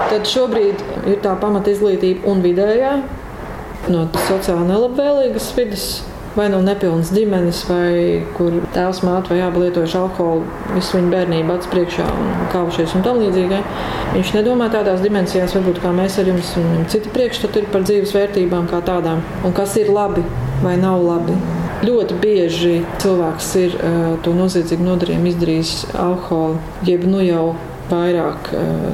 Tad 0.00 0.28
šobrīd 0.28 0.80
ir 1.12 1.18
tā 1.24 1.34
pamat 1.40 1.68
izglītība 1.68 2.30
un 2.30 2.40
vidējā 2.44 2.94
no 3.90 4.06
sociāli 4.28 4.70
nelabvēlīgas 4.70 5.50
vidas 5.56 5.90
vai 6.36 6.46
no 6.52 6.60
nepilnas 6.62 7.10
ģimenes, 7.14 7.64
vai 7.66 8.22
kur 8.36 8.54
tēvs, 8.74 9.02
māte 9.06 9.32
vai 9.32 9.40
abi 9.42 9.64
lietojuši 9.64 9.96
alkoholu 9.98 10.74
visu 10.76 10.98
viņu 10.98 11.10
bērnību 11.14 11.56
acu 11.56 11.72
priekšā 11.72 12.06
un 12.06 12.28
kaušies 12.54 12.94
un 12.96 13.06
tam 13.06 13.18
līdzīgi. 13.22 13.62
Viņš 14.14 14.34
nedomā 14.38 14.70
tādās 14.72 15.02
dimensijās, 15.04 15.56
varbūt 15.58 15.82
kā 15.82 15.92
mēs 15.96 16.20
ar 16.22 16.30
jums, 16.30 16.52
un 16.60 16.86
citi 16.92 17.12
priekšstati 17.14 17.64
ir 17.64 17.72
par 17.74 17.86
dzīves 17.86 18.14
vērtībām 18.14 18.70
kā 18.70 18.82
tādām, 18.86 19.24
un 19.44 19.56
kas 19.56 19.74
ir 19.82 19.90
labi 19.94 20.24
vai 20.62 20.78
nav 20.78 21.02
labi. 21.02 21.59
Ļoti 21.80 22.16
bieži 22.20 22.74
cilvēks 23.00 23.50
ir 23.56 23.76
to 24.24 24.34
noziedzīgu 24.36 24.84
nodarījumu 24.84 25.30
izdarījis 25.30 25.74
alkoholu, 25.96 26.58
jeb 26.84 27.06
nu 27.08 27.22
jau 27.24 27.44
vairāk 27.88 28.50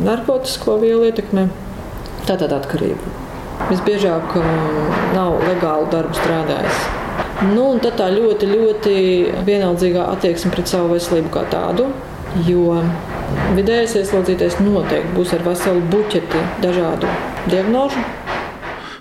narkotisko 0.07 0.76
vielu 0.83 1.09
ietekmē. 1.09 1.49
Tā 2.28 2.37
tad 2.38 2.55
atkarība. 2.55 3.14
Visbiežāk 3.71 4.37
nav 5.16 5.40
legālu 5.49 5.88
darbu 5.90 6.14
strādājis. 6.14 6.85
Nu, 7.50 7.66
tad 7.83 7.99
tā 7.99 8.07
ļoti, 8.14 8.49
ļoti 8.49 8.95
vienaldzīgā 9.47 10.07
attieksme 10.14 10.52
pret 10.55 10.71
savu 10.71 10.95
veselību 10.95 11.33
kā 11.35 11.43
tādu. 11.52 11.88
Jo 12.47 12.78
vidējais 13.57 13.97
ieslodzītais 14.02 14.59
noteikti 14.61 15.14
būs 15.16 15.35
ar 15.37 15.45
veselu 15.47 15.83
buķeti 15.93 16.45
dažādu 16.62 17.11
diagnožu. 17.50 18.02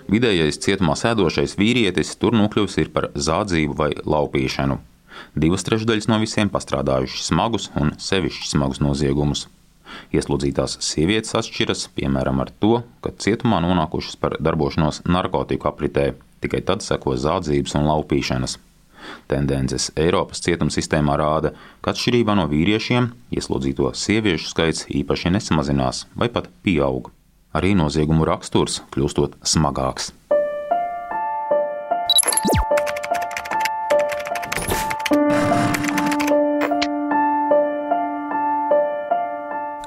Vidējais 0.05 0.59
cietumā 0.61 0.93
sēdošais 0.99 1.55
vīrietis 1.57 2.13
tur 2.21 2.35
nokļuvis 2.37 2.91
par 2.93 3.09
zādzību 3.15 3.77
vai 3.79 3.89
laupīšanu. 4.05 4.77
Divas 5.33 5.65
trešdaļas 5.65 6.07
no 6.11 6.19
visiem 6.21 6.51
pastrādājuši 6.53 7.23
smagus 7.25 7.71
un 7.79 7.95
sevišķi 7.97 8.51
smagus 8.51 8.83
noziegumus. 8.83 9.47
Ieslodzītās 10.13 10.77
sievietes 10.83 11.33
atšķiras 11.39 11.87
piemēram 11.97 12.43
ar 12.43 12.51
to, 12.61 12.83
ka 13.01 13.13
cietumā 13.25 13.61
nonākušas 13.65 14.19
par 14.21 14.37
darbošanos 14.43 15.01
narkotiku 15.09 15.71
apritē, 15.71 16.11
tikai 16.43 16.61
tad 16.69 16.85
seko 16.85 17.15
zādzības 17.25 17.77
un 17.79 17.89
laupīšanas. 17.89 18.57
Tendences 19.29 19.91
Eiropas 19.97 20.41
cietumsistēmā 20.45 21.17
rāda, 21.21 21.53
ka 21.81 21.93
atšķirībā 21.93 22.37
no 22.37 22.47
vīriešiem 22.51 23.11
ieslodzīto 23.33 23.93
sieviešu 23.97 24.53
skaits 24.53 24.87
īpaši 25.01 25.33
nesamazinās 25.37 26.05
vai 26.17 26.29
pat 26.33 26.49
pieaug. 26.65 27.11
Arī 27.55 27.71
noziegumu 27.79 28.27
raksturs 28.27 28.81
kļūstot 28.91 29.37
smagāks. 29.47 30.11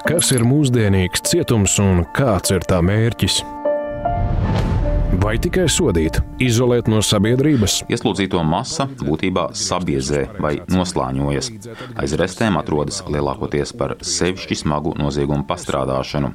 Kas 0.09 0.31
ir 0.33 0.41
mūsdienīgs 0.49 1.21
cietums 1.29 1.77
un 1.83 2.01
kāds 2.17 2.49
ir 2.55 2.65
tā 2.65 2.81
mērķis? 2.81 3.43
Vai 5.23 5.35
tikai 5.41 5.65
sodīt, 5.71 6.19
izolēt 6.41 6.87
no 6.91 7.01
sabiedrības. 7.03 7.79
Ieslodzīto 7.91 8.41
masa 8.47 8.87
būtībā 9.01 9.49
sabiezē 9.57 10.25
vai 10.41 10.53
noslāņojas. 10.71 11.51
Aiz 11.99 12.15
restēm 12.19 12.59
atrodas 12.59 13.01
lielākoties 13.07 13.73
par 13.79 13.97
sevišķi 14.05 14.59
smagu 14.63 14.95
noziegumu 14.99 15.45
pastrādāšanu. 15.49 16.31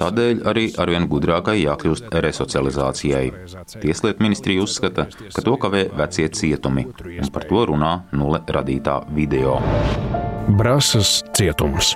Tādēļ 0.00 0.44
arī 0.52 0.68
arvien 0.82 1.08
gudrākai 1.10 1.58
jākļūst 1.62 2.10
resocializācijai. 2.26 3.24
Tieslietu 3.82 4.26
ministrija 4.26 4.66
uzskata, 4.66 5.08
ka 5.34 5.44
to 5.44 5.58
kavē 5.60 5.88
vecie 5.98 6.28
cietumi, 6.28 6.86
un 7.18 7.32
par 7.34 7.48
to 7.50 7.66
runā 7.72 7.94
nulle 8.14 8.42
radītā 8.46 9.02
video. 9.14 9.58
Brasas 10.58 11.20
cietums. 11.36 11.94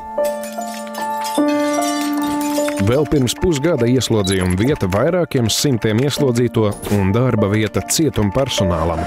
Vēl 2.87 3.03
pirms 3.11 3.35
pusgada 3.35 3.87
ieslodzījuma 3.91 4.55
vieta 4.61 4.87
vairākiem 4.87 5.49
simtiem 5.51 5.99
ieslodzīto 6.05 6.69
un 6.95 7.09
darba 7.11 7.49
vieta 7.51 7.83
cietuma 7.83 8.31
personālam. 8.31 9.01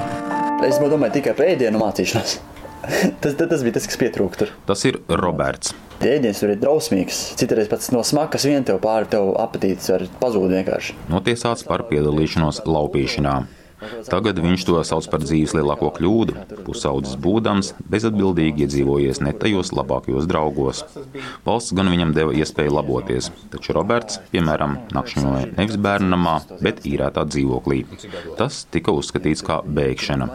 Es 0.68 0.82
domāju 0.82 1.14
tikai 1.16 1.32
par 1.38 1.48
ēdienu 1.54 1.80
mācīšanos. 1.80 2.34
tas, 3.24 3.38
tas 3.40 3.64
bija 3.64 3.78
tas, 3.78 3.88
kas 3.88 4.00
pietrūka 4.02 4.42
tur. 4.42 4.52
Tas 4.68 4.84
ir 4.90 5.00
Roberts. 5.08 5.72
Ēdiens 6.04 6.42
tur 6.44 6.52
ir 6.52 6.60
drausmīgs. 6.60 7.22
Citreiz 7.40 7.72
pats 7.72 7.94
no 7.96 8.04
smakas 8.04 8.50
vien 8.50 8.68
tev 8.68 8.82
pāri 8.84 9.08
tev 9.16 9.32
apetīts 9.40 9.88
var 9.94 10.04
pazūd 10.20 10.52
vienkārši. 10.58 10.98
Notiesāts 11.14 11.64
par 11.70 11.86
piedalīšanos 11.88 12.66
laupīšanā. 12.68 13.38
Tagad 14.10 14.40
viņš 14.44 14.66
to 14.68 14.80
sauc 14.88 15.08
par 15.12 15.24
dzīves 15.24 15.54
lielāko 15.56 15.92
kļūdu. 15.96 16.36
Pusaudzis 16.66 17.16
būdams, 17.22 17.74
bezatbildīgi 17.92 18.66
iedzīvojies 18.66 19.22
ne 19.24 19.34
tajos 19.40 19.72
labākajos 19.76 20.28
draugos. 20.30 20.84
Valsts 21.46 21.76
gan 21.78 21.92
viņam 21.92 22.14
deva 22.18 22.36
iespēju 22.36 22.76
laboties, 22.76 23.30
taču 23.54 23.76
Roberts, 23.78 24.20
piemēram, 24.34 24.76
nakšņoja 24.96 25.52
nevis 25.56 25.80
bērnamā, 25.82 26.36
bet 26.66 26.84
īrētā 26.90 27.24
dzīvoklī. 27.30 27.84
Tas 28.40 28.66
tika 28.74 28.96
uzskatīts 28.96 29.46
kā 29.48 29.62
bēgšana. 29.64 30.30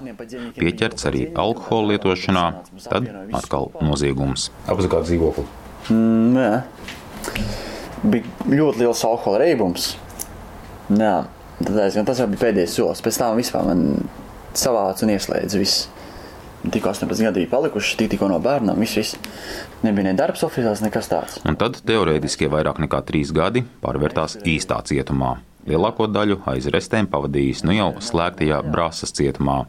Pieķerts 0.57 1.11
arī 1.11 1.27
alkohola 1.35 1.95
lietošanā, 1.95 2.47
tad 2.89 3.11
atkal 3.37 3.71
noziegums. 3.85 4.49
Apzakāt 4.71 5.09
dzīvokli? 5.11 5.47
Mm, 5.93 6.41
jā. 6.41 6.55
Bija 8.05 8.25
ļoti 8.49 8.85
liels 8.85 9.05
alkohola 9.07 9.45
reibums. 9.45 9.95
Jā. 10.93 11.25
Tad 11.61 11.77
aizvien, 11.87 12.07
tas 12.07 12.21
jau 12.21 12.27
bija 12.31 12.49
pēdējais 12.49 12.79
solis. 12.79 13.03
Pēc 13.05 13.21
tam 13.21 13.39
vispār 13.39 13.69
man 13.69 13.85
savāca 14.59 15.07
un 15.07 15.15
ieslēdza 15.15 15.61
viss. 15.61 15.87
Tikko 16.65 16.95
18 16.95 17.27
gadi 17.27 17.43
bija 17.43 17.51
palikuši, 17.53 17.97
tik, 18.01 18.15
tikko 18.15 18.31
no 18.33 18.39
bērniem, 18.43 18.79
viss, 18.81 18.97
viss. 18.97 19.17
Nebija 19.85 20.09
ne 20.09 20.15
darbs 20.17 20.45
oficiāls, 20.47 20.81
nekas 20.85 21.11
tāds. 21.13 21.41
Un 21.45 21.59
tad 21.61 21.77
teorētiskie 21.85 22.49
vairāk 22.53 22.81
nekā 22.81 23.03
trīs 23.05 23.35
gadi 23.37 23.67
pārvērtās 23.85 24.39
īstā 24.49 24.81
cietumā. 24.89 25.37
Lielāko 25.69 26.09
daļu 26.09 26.41
aiz 26.51 26.69
restēm 26.73 27.07
pavadījis 27.13 27.63
nu 27.69 27.77
jau 27.77 27.91
slēgtajā 28.05 28.63
Brāzas 28.69 29.13
cietumā. 29.17 29.63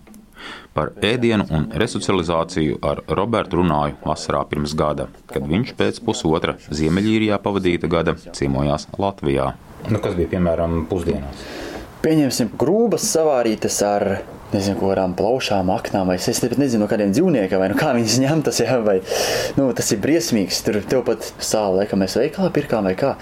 Par 0.76 0.92
ēdienu 1.04 1.46
un 1.56 1.70
resocializāciju 1.80 2.82
ar 2.84 3.02
Robertu 3.18 3.62
runāju 3.62 3.96
vasarā 4.04 4.42
pirms 4.50 4.76
gada, 4.78 5.08
kad 5.32 5.48
viņš 5.48 5.72
pēc 5.80 6.02
pusotra 6.06 6.58
Ziemeļīrijā 6.68 7.40
pavadīta 7.44 7.90
gada 7.92 8.16
ciemojās 8.26 8.90
Latvijā. 9.00 9.54
Nu, 9.88 10.02
kas 10.04 10.18
bija 10.18 10.36
piemēram 10.36 10.84
pusdienās? 10.92 11.48
Pieņemsim, 12.06 12.52
grūbas 12.62 13.02
savārītas 13.10 13.80
ar 13.82 14.04
nezinu, 14.52 14.78
kādām 14.78 15.16
plaušām, 15.18 15.72
aknām, 15.74 16.12
vai 16.12 16.20
es 16.20 16.42
pat 16.44 16.60
nezinu, 16.62 16.84
no 16.84 16.90
kādiem 16.92 17.10
dzīvniekiem, 17.16 17.58
vai 17.58 17.70
no 17.72 17.78
kā 17.80 17.96
viņas 17.96 18.20
ņemtas. 18.22 18.60
Jā, 18.62 18.76
vai, 18.86 19.00
nu, 19.58 19.72
tas 19.74 19.90
ir 19.90 20.04
briesmīgs. 20.04 20.60
Tur 20.68 20.78
tev 20.86 21.02
pat 21.08 21.26
sāla, 21.42 21.80
laikam, 21.80 22.04
mēs 22.04 22.18
veikalā 22.20 22.52
pirkām 22.54 22.86
vai 22.86 22.94
kā. 23.00 23.16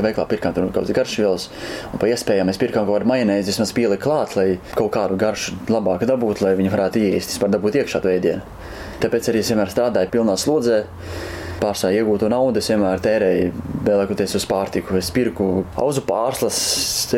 Veiklā 0.00 0.24
pirkām 0.30 0.54
tur 0.56 0.64
kaut 0.70 0.78
kādas 0.78 0.96
garšvielas, 0.96 1.44
un 1.92 2.00
pa 2.00 2.08
iespējām 2.08 2.48
mēs 2.48 2.60
pirkām 2.62 2.86
kaut 2.88 3.02
kādu 3.02 3.10
majonēzi, 3.10 3.50
vismaz 3.50 3.74
pielikt 3.76 4.06
klāt, 4.06 4.32
lai 4.38 4.46
kaut 4.72 4.88
kādu 4.94 5.18
garšu 5.20 5.58
labāk 5.68 6.06
dabūtu, 6.08 6.46
lai 6.46 6.54
viņi 6.56 6.72
varētu 6.72 7.02
ieiest, 7.02 7.34
vispār 7.34 7.52
dabūt 7.52 7.76
iekšā 7.82 8.00
to 8.00 8.08
ēdienu. 8.08 8.40
Tāpēc 9.02 9.28
arī 9.28 9.42
es 9.42 9.50
vienmēr 9.52 9.74
strādāju 9.74 10.14
pilnā 10.14 10.38
slodzē, 10.40 10.78
pārsvarā 11.60 12.00
iegūto 12.00 12.28
naudu 12.32 12.60
es 12.60 12.68
vienmēr 12.72 13.02
tērēju, 13.04 13.52
lielākoties 13.86 14.36
uz 14.38 14.46
pārtiku. 14.48 14.96
Es 15.00 15.10
pirku 15.14 15.64
auzu 15.80 16.02
pārslas, 16.06 16.58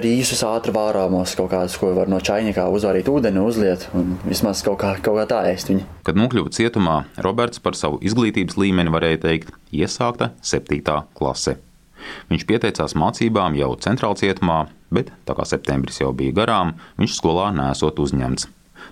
rīsus 0.02 0.44
ātri 0.46 0.74
vārāmos, 0.76 1.34
kaut 1.38 1.52
kādus, 1.54 1.78
ko 1.80 1.92
var 1.96 2.10
no 2.12 2.20
čainikā 2.22 2.66
uzvārīt 2.72 3.10
ūdeni, 3.12 3.42
uzliet 3.42 3.88
un 3.98 4.16
vismaz 4.26 4.64
kaut 4.66 4.80
kā, 4.82 4.94
kaut 5.02 5.20
kā 5.22 5.26
tā 5.30 5.42
ēst 5.52 5.72
viņu. 5.72 5.88
Kad 6.06 6.18
nokļuva 6.20 6.54
cietumā, 6.54 6.96
Roberts 7.24 7.62
par 7.62 7.78
savu 7.78 8.00
izglītības 8.04 8.58
līmeni 8.60 8.92
varēja 8.94 9.24
teikt 9.26 9.54
iesākta 9.72 10.32
7. 10.42 10.82
klase. 11.18 11.58
Viņš 12.30 12.46
pieteicās 12.48 12.96
mācībām 12.98 13.56
jau 13.58 13.72
centrālajā 13.78 14.26
cietumā, 14.26 14.64
bet 14.94 15.12
tā 15.28 15.36
kā 15.38 15.46
septembris 15.48 16.00
jau 16.02 16.10
bija 16.16 16.34
garām, 16.42 16.74
viņš 16.98 17.16
skolā 17.18 17.50
nesot 17.54 18.00
uzņemts. 18.02 18.48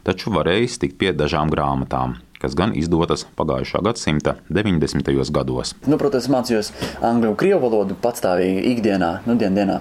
Taču 0.07 0.33
varējis 0.33 0.79
tikt 0.81 1.01
pie 1.01 1.11
dažām 1.17 1.51
grāmatām, 1.53 2.21
kas 2.41 2.57
gan 2.59 2.73
izdotas 2.79 3.27
pagājušā 3.39 3.83
gadsimta 3.85 4.37
90. 4.49 5.13
gados. 5.35 5.75
Nu, 5.87 5.99
protams, 6.01 6.31
mācījos 6.33 6.73
angļu 7.05 7.35
un 7.35 7.41
krievu 7.41 7.63
valodu 7.67 7.99
patstāvīgi 8.01 8.65
ikdienā, 8.75 9.19
nu, 9.29 9.37
dienā. 9.41 9.81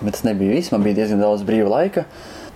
Bet 0.00 0.16
tas 0.16 0.24
nebija 0.24 0.56
viss, 0.56 0.72
man 0.72 0.84
bija 0.84 1.02
diezgan 1.02 1.20
daudz 1.20 1.44
brīva 1.44 1.72
laika. 1.74 2.06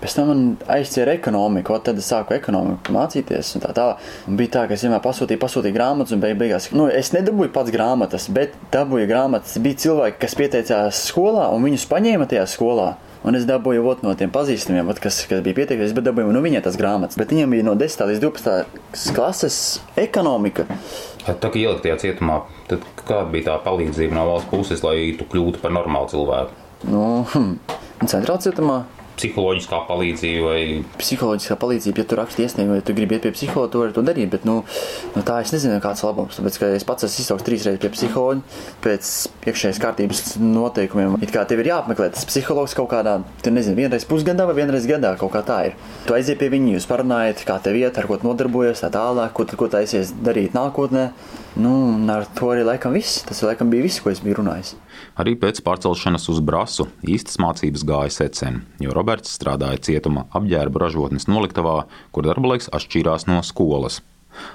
Pēc 0.01 0.13
tam 0.17 0.27
man 0.29 0.41
aizķēra 0.69 1.13
ekonomiku, 1.17 1.77
tad 1.81 1.97
es 2.01 2.09
sāku 2.11 2.35
ekonomiku 2.35 2.93
mācīties. 2.93 3.53
Tā, 3.63 3.71
tā. 3.73 3.85
Un 4.29 4.37
bija 4.37 4.51
tā, 4.57 4.65
ka 4.67 4.75
es 4.75 4.83
vienmēr 4.85 5.01
pasūtīju, 5.01 5.41
pasūtīju 5.41 5.73
grāmatas, 5.77 6.13
un 6.13 6.21
beig 6.21 6.35
beigās 6.37 6.67
nu, 6.75 6.89
es 6.91 7.13
nedabūju 7.15 7.53
pats 7.55 7.73
grāmatas, 7.73 8.27
bet 8.33 8.57
dabūju 8.73 9.07
grāmatas. 9.09 9.55
Bija 9.63 9.79
cilvēki, 9.85 10.19
kas 10.21 10.37
pieteicās 10.37 11.01
skolā, 11.09 11.47
un 11.55 11.65
viņus 11.65 11.87
paņēma 11.89 12.27
tajā 12.29 12.45
skolā. 12.51 12.91
Un 13.25 13.33
es 13.33 13.47
dabūju 13.49 13.85
ot, 13.89 14.03
no 14.05 14.11
tiem 14.17 14.29
pazīstamiem, 14.29 14.85
ot, 14.91 14.99
kas, 15.01 15.23
kas 15.25 15.39
bija 15.45 15.57
pieteikušies, 15.57 15.95
bet 15.97 16.05
dabūju 16.05 16.33
no 16.35 16.43
viņiem 16.45 16.61
tās 16.65 16.77
grāmatas. 16.77 17.17
Bet 17.17 17.31
viņiem 17.33 17.55
bija 17.55 17.65
no 17.65 17.73
10. 17.79 18.03
līdz 18.11 18.21
12. 18.21 19.13
klases 19.15 19.57
ekonomika. 19.97 20.67
Tā 21.25 21.49
kā 21.49 21.57
ielikt 21.57 21.81
tajā 21.87 21.97
cietumā, 22.03 22.43
tad 22.69 22.85
kāda 23.01 23.25
bija 23.33 23.47
tā 23.47 23.55
palīdzība 23.65 24.13
no 24.13 24.27
valsts 24.29 24.51
puses, 24.51 24.85
lai 24.85 25.15
tu 25.17 25.25
kļūtu 25.31 25.63
par 25.63 25.73
normālu 25.73 26.11
cilvēku? 26.13 26.61
Nu, 26.85 27.01
hm, 27.31 27.55
centrālā 28.05 28.43
cietumā 28.45 28.83
psiholoģiskā 29.19 29.79
palīdzība 29.89 30.43
vai 30.45 30.59
psiholoģiskā 30.99 31.57
palīdzība. 31.61 32.03
Ja 32.03 32.09
tu 32.09 32.19
raksti 32.19 32.45
iesniegumu, 32.45 32.79
ja 32.79 32.85
tu 32.85 32.95
gribi 32.97 33.17
iet 33.17 33.25
pie 33.25 33.33
psihologa, 33.35 33.71
tu 33.73 33.81
vari 33.83 33.95
to 33.95 34.03
darīt. 34.05 34.31
Bet 34.33 34.47
nu, 34.47 34.57
nu, 35.15 35.23
tā 35.27 35.39
es 35.43 35.53
nezinu, 35.55 35.79
kāds 35.83 36.03
ir 36.03 36.09
labums. 36.09 36.39
Tāpēc, 36.39 36.59
ka 36.61 36.71
es 36.75 36.87
pats 36.87 37.07
esmu 37.07 37.23
izsaucis 37.23 37.47
trīs 37.47 37.65
reizes 37.67 37.81
pie 37.83 37.91
psihologa 37.93 38.43
pēc 38.85 39.11
iekšējās 39.51 39.81
kārtības 39.83 40.23
noteikumiem. 40.41 41.17
It 41.25 41.33
kā 41.35 41.45
tev 41.49 41.63
ir 41.63 41.71
jāapmeklē 41.71 42.11
tas 42.15 42.27
psihologs 42.29 42.75
kaut 42.77 42.91
kādā, 42.93 43.17
tur 43.43 43.55
nezinu, 43.55 43.77
vienreiz 43.79 44.07
pusgadā 44.09 44.47
vai 44.49 44.57
vienreiz 44.59 44.87
gadā 44.89 45.15
kaut 45.19 45.33
kā 45.35 45.43
tā 45.45 45.61
ir. 45.69 45.79
Tu 46.07 46.17
aizies 46.17 46.39
pie 46.39 46.51
viņa, 46.53 46.75
jūs 46.75 46.89
parunājat, 46.89 47.45
kā 47.47 47.59
tev 47.63 47.79
iet, 47.79 47.97
ar 47.99 48.09
ko 48.09 48.19
nodarbojas, 48.23 48.83
tā 48.83 48.91
tālāk, 48.93 49.33
ko, 49.37 49.47
ko 49.57 49.69
taisies 49.71 50.13
darīt 50.25 50.57
nākotnē. 50.57 51.09
Nu, 51.55 51.71
ar 52.11 52.27
to 52.35 52.51
arī 52.51 52.65
laikam 52.67 52.95
viss. 52.95 53.23
Tas 53.27 53.39
laikam 53.45 53.71
bija 53.71 53.85
viss, 53.85 54.01
ko 54.03 54.11
es 54.11 54.19
biju 54.23 54.41
runājis. 54.41 54.75
Arī 55.21 55.35
pēc 55.39 55.61
pārcelšanās 55.65 56.27
uz 56.31 56.41
Brasu 56.43 56.87
īstas 57.07 57.39
mācības 57.41 57.85
gāja 57.87 58.11
secen, 58.11 58.63
jo 58.83 58.95
Roberts 58.95 59.35
strādāja 59.37 59.81
cietuma 59.89 60.25
apģērba 60.35 60.85
ražotnes 60.85 61.29
noliktavā, 61.31 61.85
kur 62.11 62.27
darba 62.27 62.53
laiks 62.53 62.71
atšķīrās 62.75 63.27
no 63.29 63.39
skolas. 63.47 64.01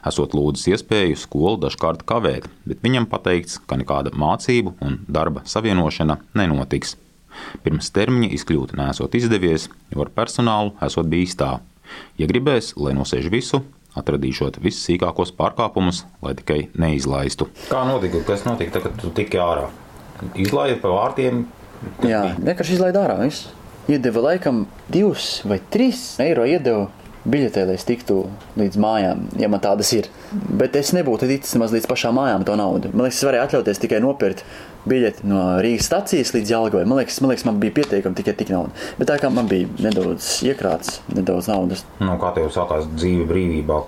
Esot 0.06 0.34
lūdzis 0.36 0.68
iespēju 0.74 1.16
skolu 1.16 1.56
dažkārt 1.62 2.04
kavēt, 2.08 2.48
bet 2.68 2.82
viņam 2.84 3.08
pateikts, 3.10 3.60
ka 3.64 3.78
nekāda 3.80 4.12
mācību 4.12 4.76
un 4.84 5.00
darba 5.08 5.44
savienošana 5.48 6.18
nenotiks. 6.36 6.96
Pirms 7.64 7.90
termiņa 7.94 8.32
izkļūt 8.36 8.74
nesot 8.78 9.16
izdevies, 9.16 9.68
jo 9.92 10.04
ar 10.04 10.12
personālu 10.14 10.74
esot 10.84 11.08
bijis 11.10 11.36
tā. 11.40 11.58
Ja 12.20 12.28
gribēs, 12.30 12.74
lai 12.76 12.92
nosēž 12.98 13.30
visu, 13.32 13.62
atradīšot 13.98 14.60
vissīkākos 14.62 15.32
pārkāpumus, 15.38 16.04
lai 16.22 16.34
tikai 16.38 16.60
neizlaistu. 16.78 17.48
Kā 17.70 17.84
notika? 17.88 18.22
Kas 18.26 18.44
notika 18.46 18.78
tagad, 18.78 18.94
kad 18.94 19.06
tu 19.06 19.14
tiki 19.16 19.40
ārā? 19.42 19.68
Izlaiž 20.34 20.80
pa 20.82 20.92
vārtiem? 20.92 21.44
Jā, 22.04 22.22
vienkārši 22.38 22.76
izlaiž 22.76 23.00
ārā. 23.00 23.18
Viss. 23.24 23.50
Iedeva 23.90 24.22
laikam 24.28 24.64
divus 24.92 25.40
vai 25.48 25.58
trīs 25.72 26.02
eiro 26.22 26.44
iedeva 26.46 26.88
biļetē, 27.30 27.66
lai 27.68 27.76
es 27.76 27.84
tiktu 27.84 28.22
līdz 28.56 28.78
mājām, 28.80 29.24
ja 29.40 29.48
man 29.52 29.60
tādas 29.60 29.90
ir. 29.96 30.08
Bet 30.32 30.76
es 30.78 30.92
nebūtu 30.96 31.28
ticis 31.28 31.52
nemaz 31.56 31.74
līdz 31.74 31.88
pašām 31.90 32.16
mājām 32.16 32.46
to 32.48 32.56
naudu. 32.56 32.92
Man 32.94 33.06
liekas, 33.06 33.18
es 33.20 33.26
varēju 33.28 33.44
atļauties 33.44 33.82
tikai 33.82 34.00
nopirkt 34.04 34.44
biļeti 34.88 35.28
no 35.28 35.42
Rīgas 35.60 35.90
stācijas 35.90 36.32
līdz 36.36 36.54
Jālgavai. 36.54 36.86
Man 36.88 37.00
liekas, 37.02 37.20
man, 37.20 37.32
liekas, 37.34 37.46
man 37.48 37.60
bija 37.60 37.76
pieteikumi 37.76 38.16
tikai 38.16 38.36
tik 38.38 38.52
nauda. 38.54 38.72
Bet 39.00 39.10
tā 39.10 39.18
kā 39.20 39.32
man 39.32 39.50
bija 39.50 39.68
nedaudz 39.84 40.38
iekrāts, 40.48 41.00
nedaudz 41.12 41.50
naudas. 41.52 41.84
Nu, 42.00 42.14
kā 42.20 42.32
tev 42.36 42.48
sākās 42.54 42.88
dzīve 42.94 43.28
brīvībā? 43.28 43.82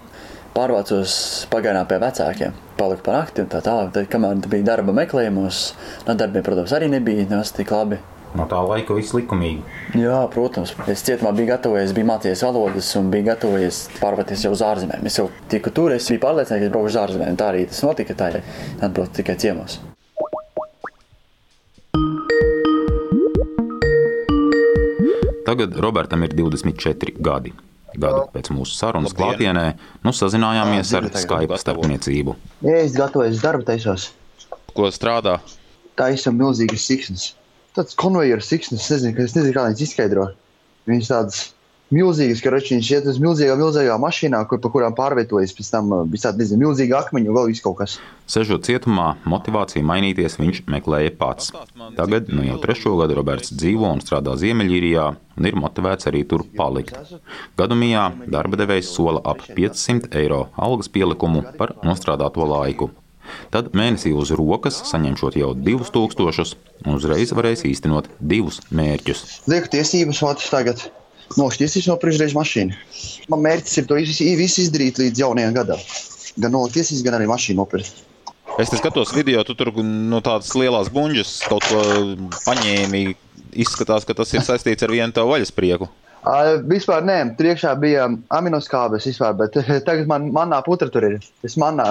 Pārvācos 0.53 1.13
pagaidām 1.49 1.87
pie 1.89 1.97
vecākiem, 2.03 2.57
paliku 2.77 3.07
par 3.07 3.15
nakti 3.17 3.41
un 3.41 3.47
tā 3.49 3.63
tālāk. 3.65 3.93
Tad, 3.95 4.09
kamēr 4.13 4.43
bija 4.53 4.67
darba 4.75 4.93
meklējumos, 4.99 5.61
no 6.05 6.17
darbiem, 6.19 6.45
protams, 6.45 6.75
arī 6.77 6.91
nebija 6.93 7.25
nemaz 7.31 7.55
tik 7.57 7.73
labi. 7.73 7.97
No 8.37 8.45
tā 8.49 8.59
laika 8.65 8.93
viss 8.97 9.13
likumīgi. 9.17 9.65
Jā, 9.97 10.19
protams. 10.33 10.75
Es 10.93 11.05
cietumā 11.09 11.33
biju 11.37 11.51
gatavojies, 11.55 11.95
biju 11.97 12.09
mācījies 12.09 12.45
valodas 12.45 12.93
un 13.01 13.09
biju 13.13 13.29
gatavojies 13.31 13.81
pārvākties 13.97 14.45
jau 14.45 14.53
uz 14.53 14.65
ārzemēm. 14.69 15.09
Es 15.09 15.17
jau 15.21 15.27
tiku 15.53 15.73
tur, 15.73 15.97
es 15.97 16.09
biju 16.13 16.21
pārliecināts, 16.27 16.61
ka 16.61 16.69
es 16.69 16.77
braukšu 16.77 16.93
uz 16.93 17.01
ārzemēm. 17.07 17.41
Tā 17.41 17.49
arī 17.53 17.67
tas 17.73 17.83
notika, 17.89 18.17
tā 18.17 18.31
ir 18.35 18.41
atbraukt 18.85 19.17
tikai 19.21 19.41
ciemos. 19.41 19.81
Tagad 25.49 25.77
Robertam 25.81 26.25
ir 26.25 26.37
24 26.37 27.21
gadi. 27.21 27.53
Gadu 27.93 28.25
pēc 28.33 28.51
mūsu 28.55 28.77
sarunas 28.77 29.15
klātienē 29.17 29.65
nu 30.05 30.13
sazinājāmies 30.17 30.93
ar 30.97 31.09
Skype 31.13 31.59
starpniecību. 31.61 32.37
Es 32.73 32.97
gatavojos 32.97 33.43
darbu, 33.45 33.67
taisos. 33.69 34.11
Ko 34.73 34.89
strādā? 34.95 35.39
Taisam 36.01 36.39
milzīgas 36.41 36.87
siksnas. 36.89 37.27
Tāds 37.77 37.97
konvejeru 37.97 38.45
siksnas, 38.45 38.89
nezinu, 38.93 39.17
es 39.21 39.37
nezinu, 39.37 39.53
kā 39.57 39.67
viņas 39.69 39.85
izskaidro. 39.87 40.31
Viņas 40.89 41.11
tādas 41.13 41.43
milzīgas, 41.93 42.41
ka 42.43 42.53
viņš 42.57 42.91
iet 42.97 43.09
uz 43.11 43.19
milzīgā, 43.23 43.57
milzīgā 43.61 43.97
mašīnā, 44.01 44.43
kur, 44.51 44.61
pa 44.63 44.71
kurām 44.73 44.97
pārvietojas 44.97 45.55
pēc 45.57 45.71
tam 45.75 45.93
visādi, 46.13 46.43
nezinu, 46.43 46.67
milzīgi 46.67 46.97
akmeņi 46.97 47.35
vēl 47.37 47.51
viss 47.53 47.65
kaut 47.65 47.79
kas. 47.83 47.99
Sežot 48.33 48.65
cietumā, 48.69 49.13
motivāciju 49.29 49.85
mainīties 49.87 50.39
viņš 50.41 50.63
meklēja 50.73 51.13
pats. 51.19 51.53
Tagad, 51.99 52.33
nu 52.33 52.47
jau 52.47 52.57
trešo 52.63 52.97
gadu 53.01 53.19
Roberts 53.19 53.53
dzīvo 53.53 53.91
un 53.93 54.03
strādā 54.05 54.35
Ziemeļīrijā 54.41 55.11
un 55.37 55.49
ir 55.49 55.59
motivēts 55.59 56.09
arī 56.11 56.25
tur 56.29 56.47
palikt. 56.57 56.97
Gadumijā 57.61 58.09
darba 58.31 58.61
devējs 58.61 58.93
sola 58.97 59.23
ap 59.25 59.45
500 59.53 60.13
eiro 60.23 60.47
algas 60.57 60.91
pielikumu 60.93 61.45
par 61.59 61.77
nostrādāto 61.85 62.49
laiku. 62.49 62.93
Tad 63.53 63.71
mēnesī 63.77 64.13
uz 64.17 64.33
rokas 64.35 64.81
saņemšot 64.89 65.37
jau 65.39 65.53
2000 65.69 66.57
un 66.87 66.97
uzreiz 66.99 67.33
varēs 67.37 67.63
īstenot 67.69 68.11
divus 68.19 68.61
mērķus. 68.75 69.23
Lieku 69.51 69.71
tiesības 69.77 70.23
otrs 70.27 70.51
tagad 70.53 70.83
nošķirsties 71.39 71.89
no 71.91 71.99
priekšreizes 72.01 72.37
mašīnu. 72.37 72.79
Man 73.33 73.45
mērķis 73.47 73.83
ir 73.83 73.91
to 73.91 73.99
visu 73.99 74.65
izdarīt 74.65 75.01
līdz 75.01 75.25
jaunajam 75.25 75.57
gadam. 75.61 75.85
Gan 76.41 76.55
nolikt 76.55 76.79
tiesības, 76.79 77.05
gan 77.07 77.19
arī 77.19 77.29
mašīnu 77.31 77.61
nopirkt. 77.61 78.05
Es 78.61 78.69
skatos 78.69 79.15
video, 79.17 79.41
tu 79.49 79.55
tur 79.57 79.71
no 79.81 80.21
tādas 80.25 80.53
lielas 80.59 80.91
buļbuļsaktas 80.93 81.49
kaut 81.49 81.67
ko 81.71 81.83
paņēmi. 82.45 83.05
Izskatās, 83.63 84.05
ka 84.09 84.17
tas 84.17 84.31
ir 84.33 84.45
saistīts 84.45 84.85
ar 84.85 84.93
vienu 84.93 85.13
tavu 85.13 85.35
vaļasprieku. 85.35 85.89
Uh, 86.23 86.61
vispār 86.71 87.03
nē, 87.03 87.17
tur 87.35 87.49
iekšā 87.51 87.73
bija 87.83 88.05
aminoskābes, 88.33 89.09
vispār, 89.11 89.35
bet 89.41 89.57
tagad 89.89 90.07
man 90.09 90.29
manā 90.33 90.61
putra 90.65 90.87
tur 90.93 91.09
ir. 91.09 91.17
Es 91.45 91.57
manā. 91.59 91.89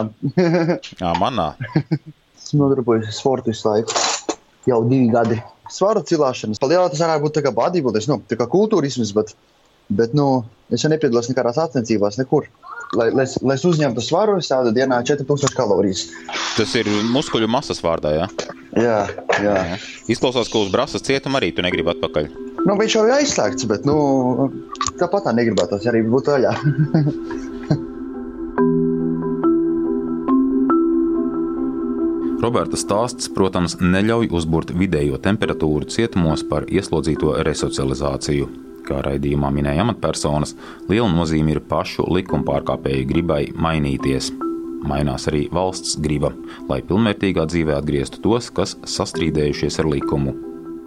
Jā, 1.03 1.11
manā. 1.19 1.51
es 1.83 2.53
nodarbojos 2.55 3.09
ar 3.09 3.17
sportu 3.17 3.51
visu 3.51 3.67
laiku. 3.67 3.97
Jau 4.69 4.79
divi 4.87 5.09
gadi. 5.11 5.41
Svaru 5.71 6.03
cilāšanas. 6.07 6.59
Palielā 6.61 6.89
tas 6.91 7.01
varētu 7.03 7.25
būt 7.25 7.37
tā 7.37 7.45
kā 7.45 7.53
bodybuilders, 7.55 8.09
nu, 8.11 8.19
tā 8.27 8.37
kā 8.39 8.47
kultūrisms, 8.51 9.13
bet, 9.15 9.33
bet 9.91 10.15
nu, 10.17 10.43
es 10.73 10.83
jau 10.83 10.91
nepiedalos 10.91 11.31
nekādās 11.31 11.59
sacensībās, 11.59 12.19
nekur. 12.19 12.49
Lai, 12.91 13.07
lai, 13.15 13.23
lai 13.47 13.55
es 13.55 13.63
uzņemtu 13.63 14.03
svaru, 14.03 14.35
es 14.41 14.49
tādu 14.51 14.73
dienā 14.75 14.97
4000 15.07 15.55
kalorijas. 15.55 16.09
Tas 16.57 16.73
ir 16.75 16.89
muskuļu 17.13 17.47
masas 17.47 17.79
vārdā, 17.79 18.11
jā? 18.17 18.25
Jā, 18.75 18.97
jā. 19.39 19.53
jā. 19.71 19.77
Izklausās, 20.11 20.51
ka 20.51 20.59
uz 20.59 20.73
brāzas 20.73 21.05
cietuma 21.07 21.39
arī 21.39 21.53
tu 21.55 21.63
negribi 21.63 21.93
atpakaļ. 21.93 22.27
Nu, 22.67 22.75
viņš 22.75 22.97
jau 22.97 23.05
ir 23.07 23.15
aizslēgts, 23.15 23.67
bet 23.71 23.87
nu, 23.87 23.95
tāpat 24.99 25.29
tā 25.29 25.35
negribētos 25.39 25.87
arī 25.87 26.03
būt 26.11 26.33
vaļā. 26.35 26.51
Roberta 32.41 32.73
stāsts, 32.73 33.27
protams, 33.29 33.75
neļauj 33.77 34.31
uzbūrt 34.33 34.71
vidējo 34.73 35.19
temperatūru 35.21 35.85
cietumos 35.93 36.41
par 36.49 36.65
ieslodzīto 36.73 37.35
resocializāciju. 37.45 38.47
Kā 38.87 39.03
raidījumā 39.05 39.51
minēja 39.53 39.83
amatpersonas, 39.85 40.55
liela 40.89 41.11
nozīme 41.13 41.53
ir 41.53 41.61
pašu 41.69 42.07
likumpārkāpēju 42.09 43.05
gribai 43.11 43.43
mainīties. 43.53 44.31
Mainās 44.89 45.27
arī 45.29 45.43
valsts 45.53 45.99
griba, 46.01 46.31
lai 46.65 46.79
pilnvērtīgā 46.81 47.45
dzīvē 47.45 47.77
atgrieztu 47.77 48.23
tos, 48.25 48.49
kas 48.49 48.73
sastrīdējušies 48.89 49.77
ar 49.83 49.91
likumu. 49.93 50.33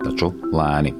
Taču 0.02 0.32
lēni. 0.50 0.96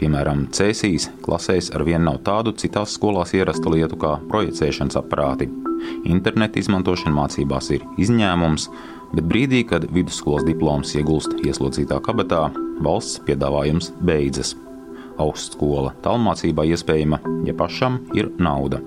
Piemēram, 0.00 0.48
cēsīs 0.54 1.06
klasēs 1.22 1.70
ar 1.74 1.86
vienu 1.86 2.08
nav 2.08 2.18
tādu 2.26 2.50
citās 2.58 2.98
skolās 2.98 3.34
ierastu 3.38 3.70
lietu 3.76 3.98
kā 4.02 4.16
projicēšanas 4.26 4.98
aparāti. 4.98 5.46
Interneta 6.10 6.58
izmantošana 6.58 7.14
mācībās 7.14 7.70
ir 7.74 7.86
izņēmums, 8.00 8.68
bet 9.14 9.28
brīdī, 9.30 9.62
kad 9.68 9.86
vidusskolas 9.94 10.46
diploms 10.46 10.94
iegulst 10.98 11.38
ieslodzītā 11.44 12.00
kabatā, 12.04 12.48
valsts 12.84 13.22
piedāvājums 13.26 13.92
beidzas. 14.04 14.54
Augstskola 15.20 15.94
tālmācībā 16.02 16.66
iespējama, 16.74 17.20
ja 17.46 17.54
pašam 17.54 18.00
ir 18.18 18.32
nauda. 18.42 18.82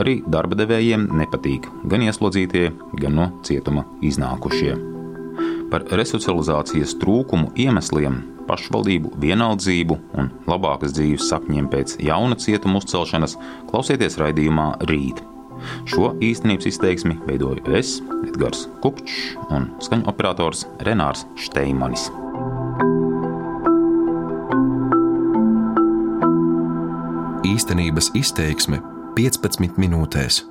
Arī 0.00 0.20
darba 0.30 0.58
devējiem 0.58 1.08
nepatīk 1.18 1.66
gan 1.90 2.04
ieslodzītie, 2.06 2.68
gan 3.00 3.16
no 3.18 3.30
cietuma 3.46 3.86
iznākušie. 4.04 4.76
Par 5.72 5.86
resocializācijas 5.98 6.94
trūkumu 7.00 7.50
iemesliem, 7.58 8.20
pašvaldību 8.46 9.16
vienaldzību 9.22 9.96
un 10.20 10.28
labākas 10.46 10.94
dzīves 10.94 11.26
sapņiem 11.32 11.70
pēc 11.72 11.96
jauna 12.06 12.38
cietuma 12.38 12.82
uzcelšanas 12.82 13.34
klausieties 13.72 14.20
raidījumā 14.22 14.68
Rīt. 14.86 15.24
Šo 15.88 16.12
īstenības 16.24 16.68
izteiksmi 16.72 17.18
veidoju 17.26 17.64
es, 17.78 17.98
Edgars 18.26 18.66
Kupčs 18.84 19.36
un 19.54 19.70
skaņu 19.82 20.08
operators 20.10 20.66
Renārs 20.86 21.26
Šteimanis. 21.38 22.08
Īstenības 27.46 28.10
izteiksme 28.18 28.82
15 29.16 29.80
minūtēs. 29.80 30.42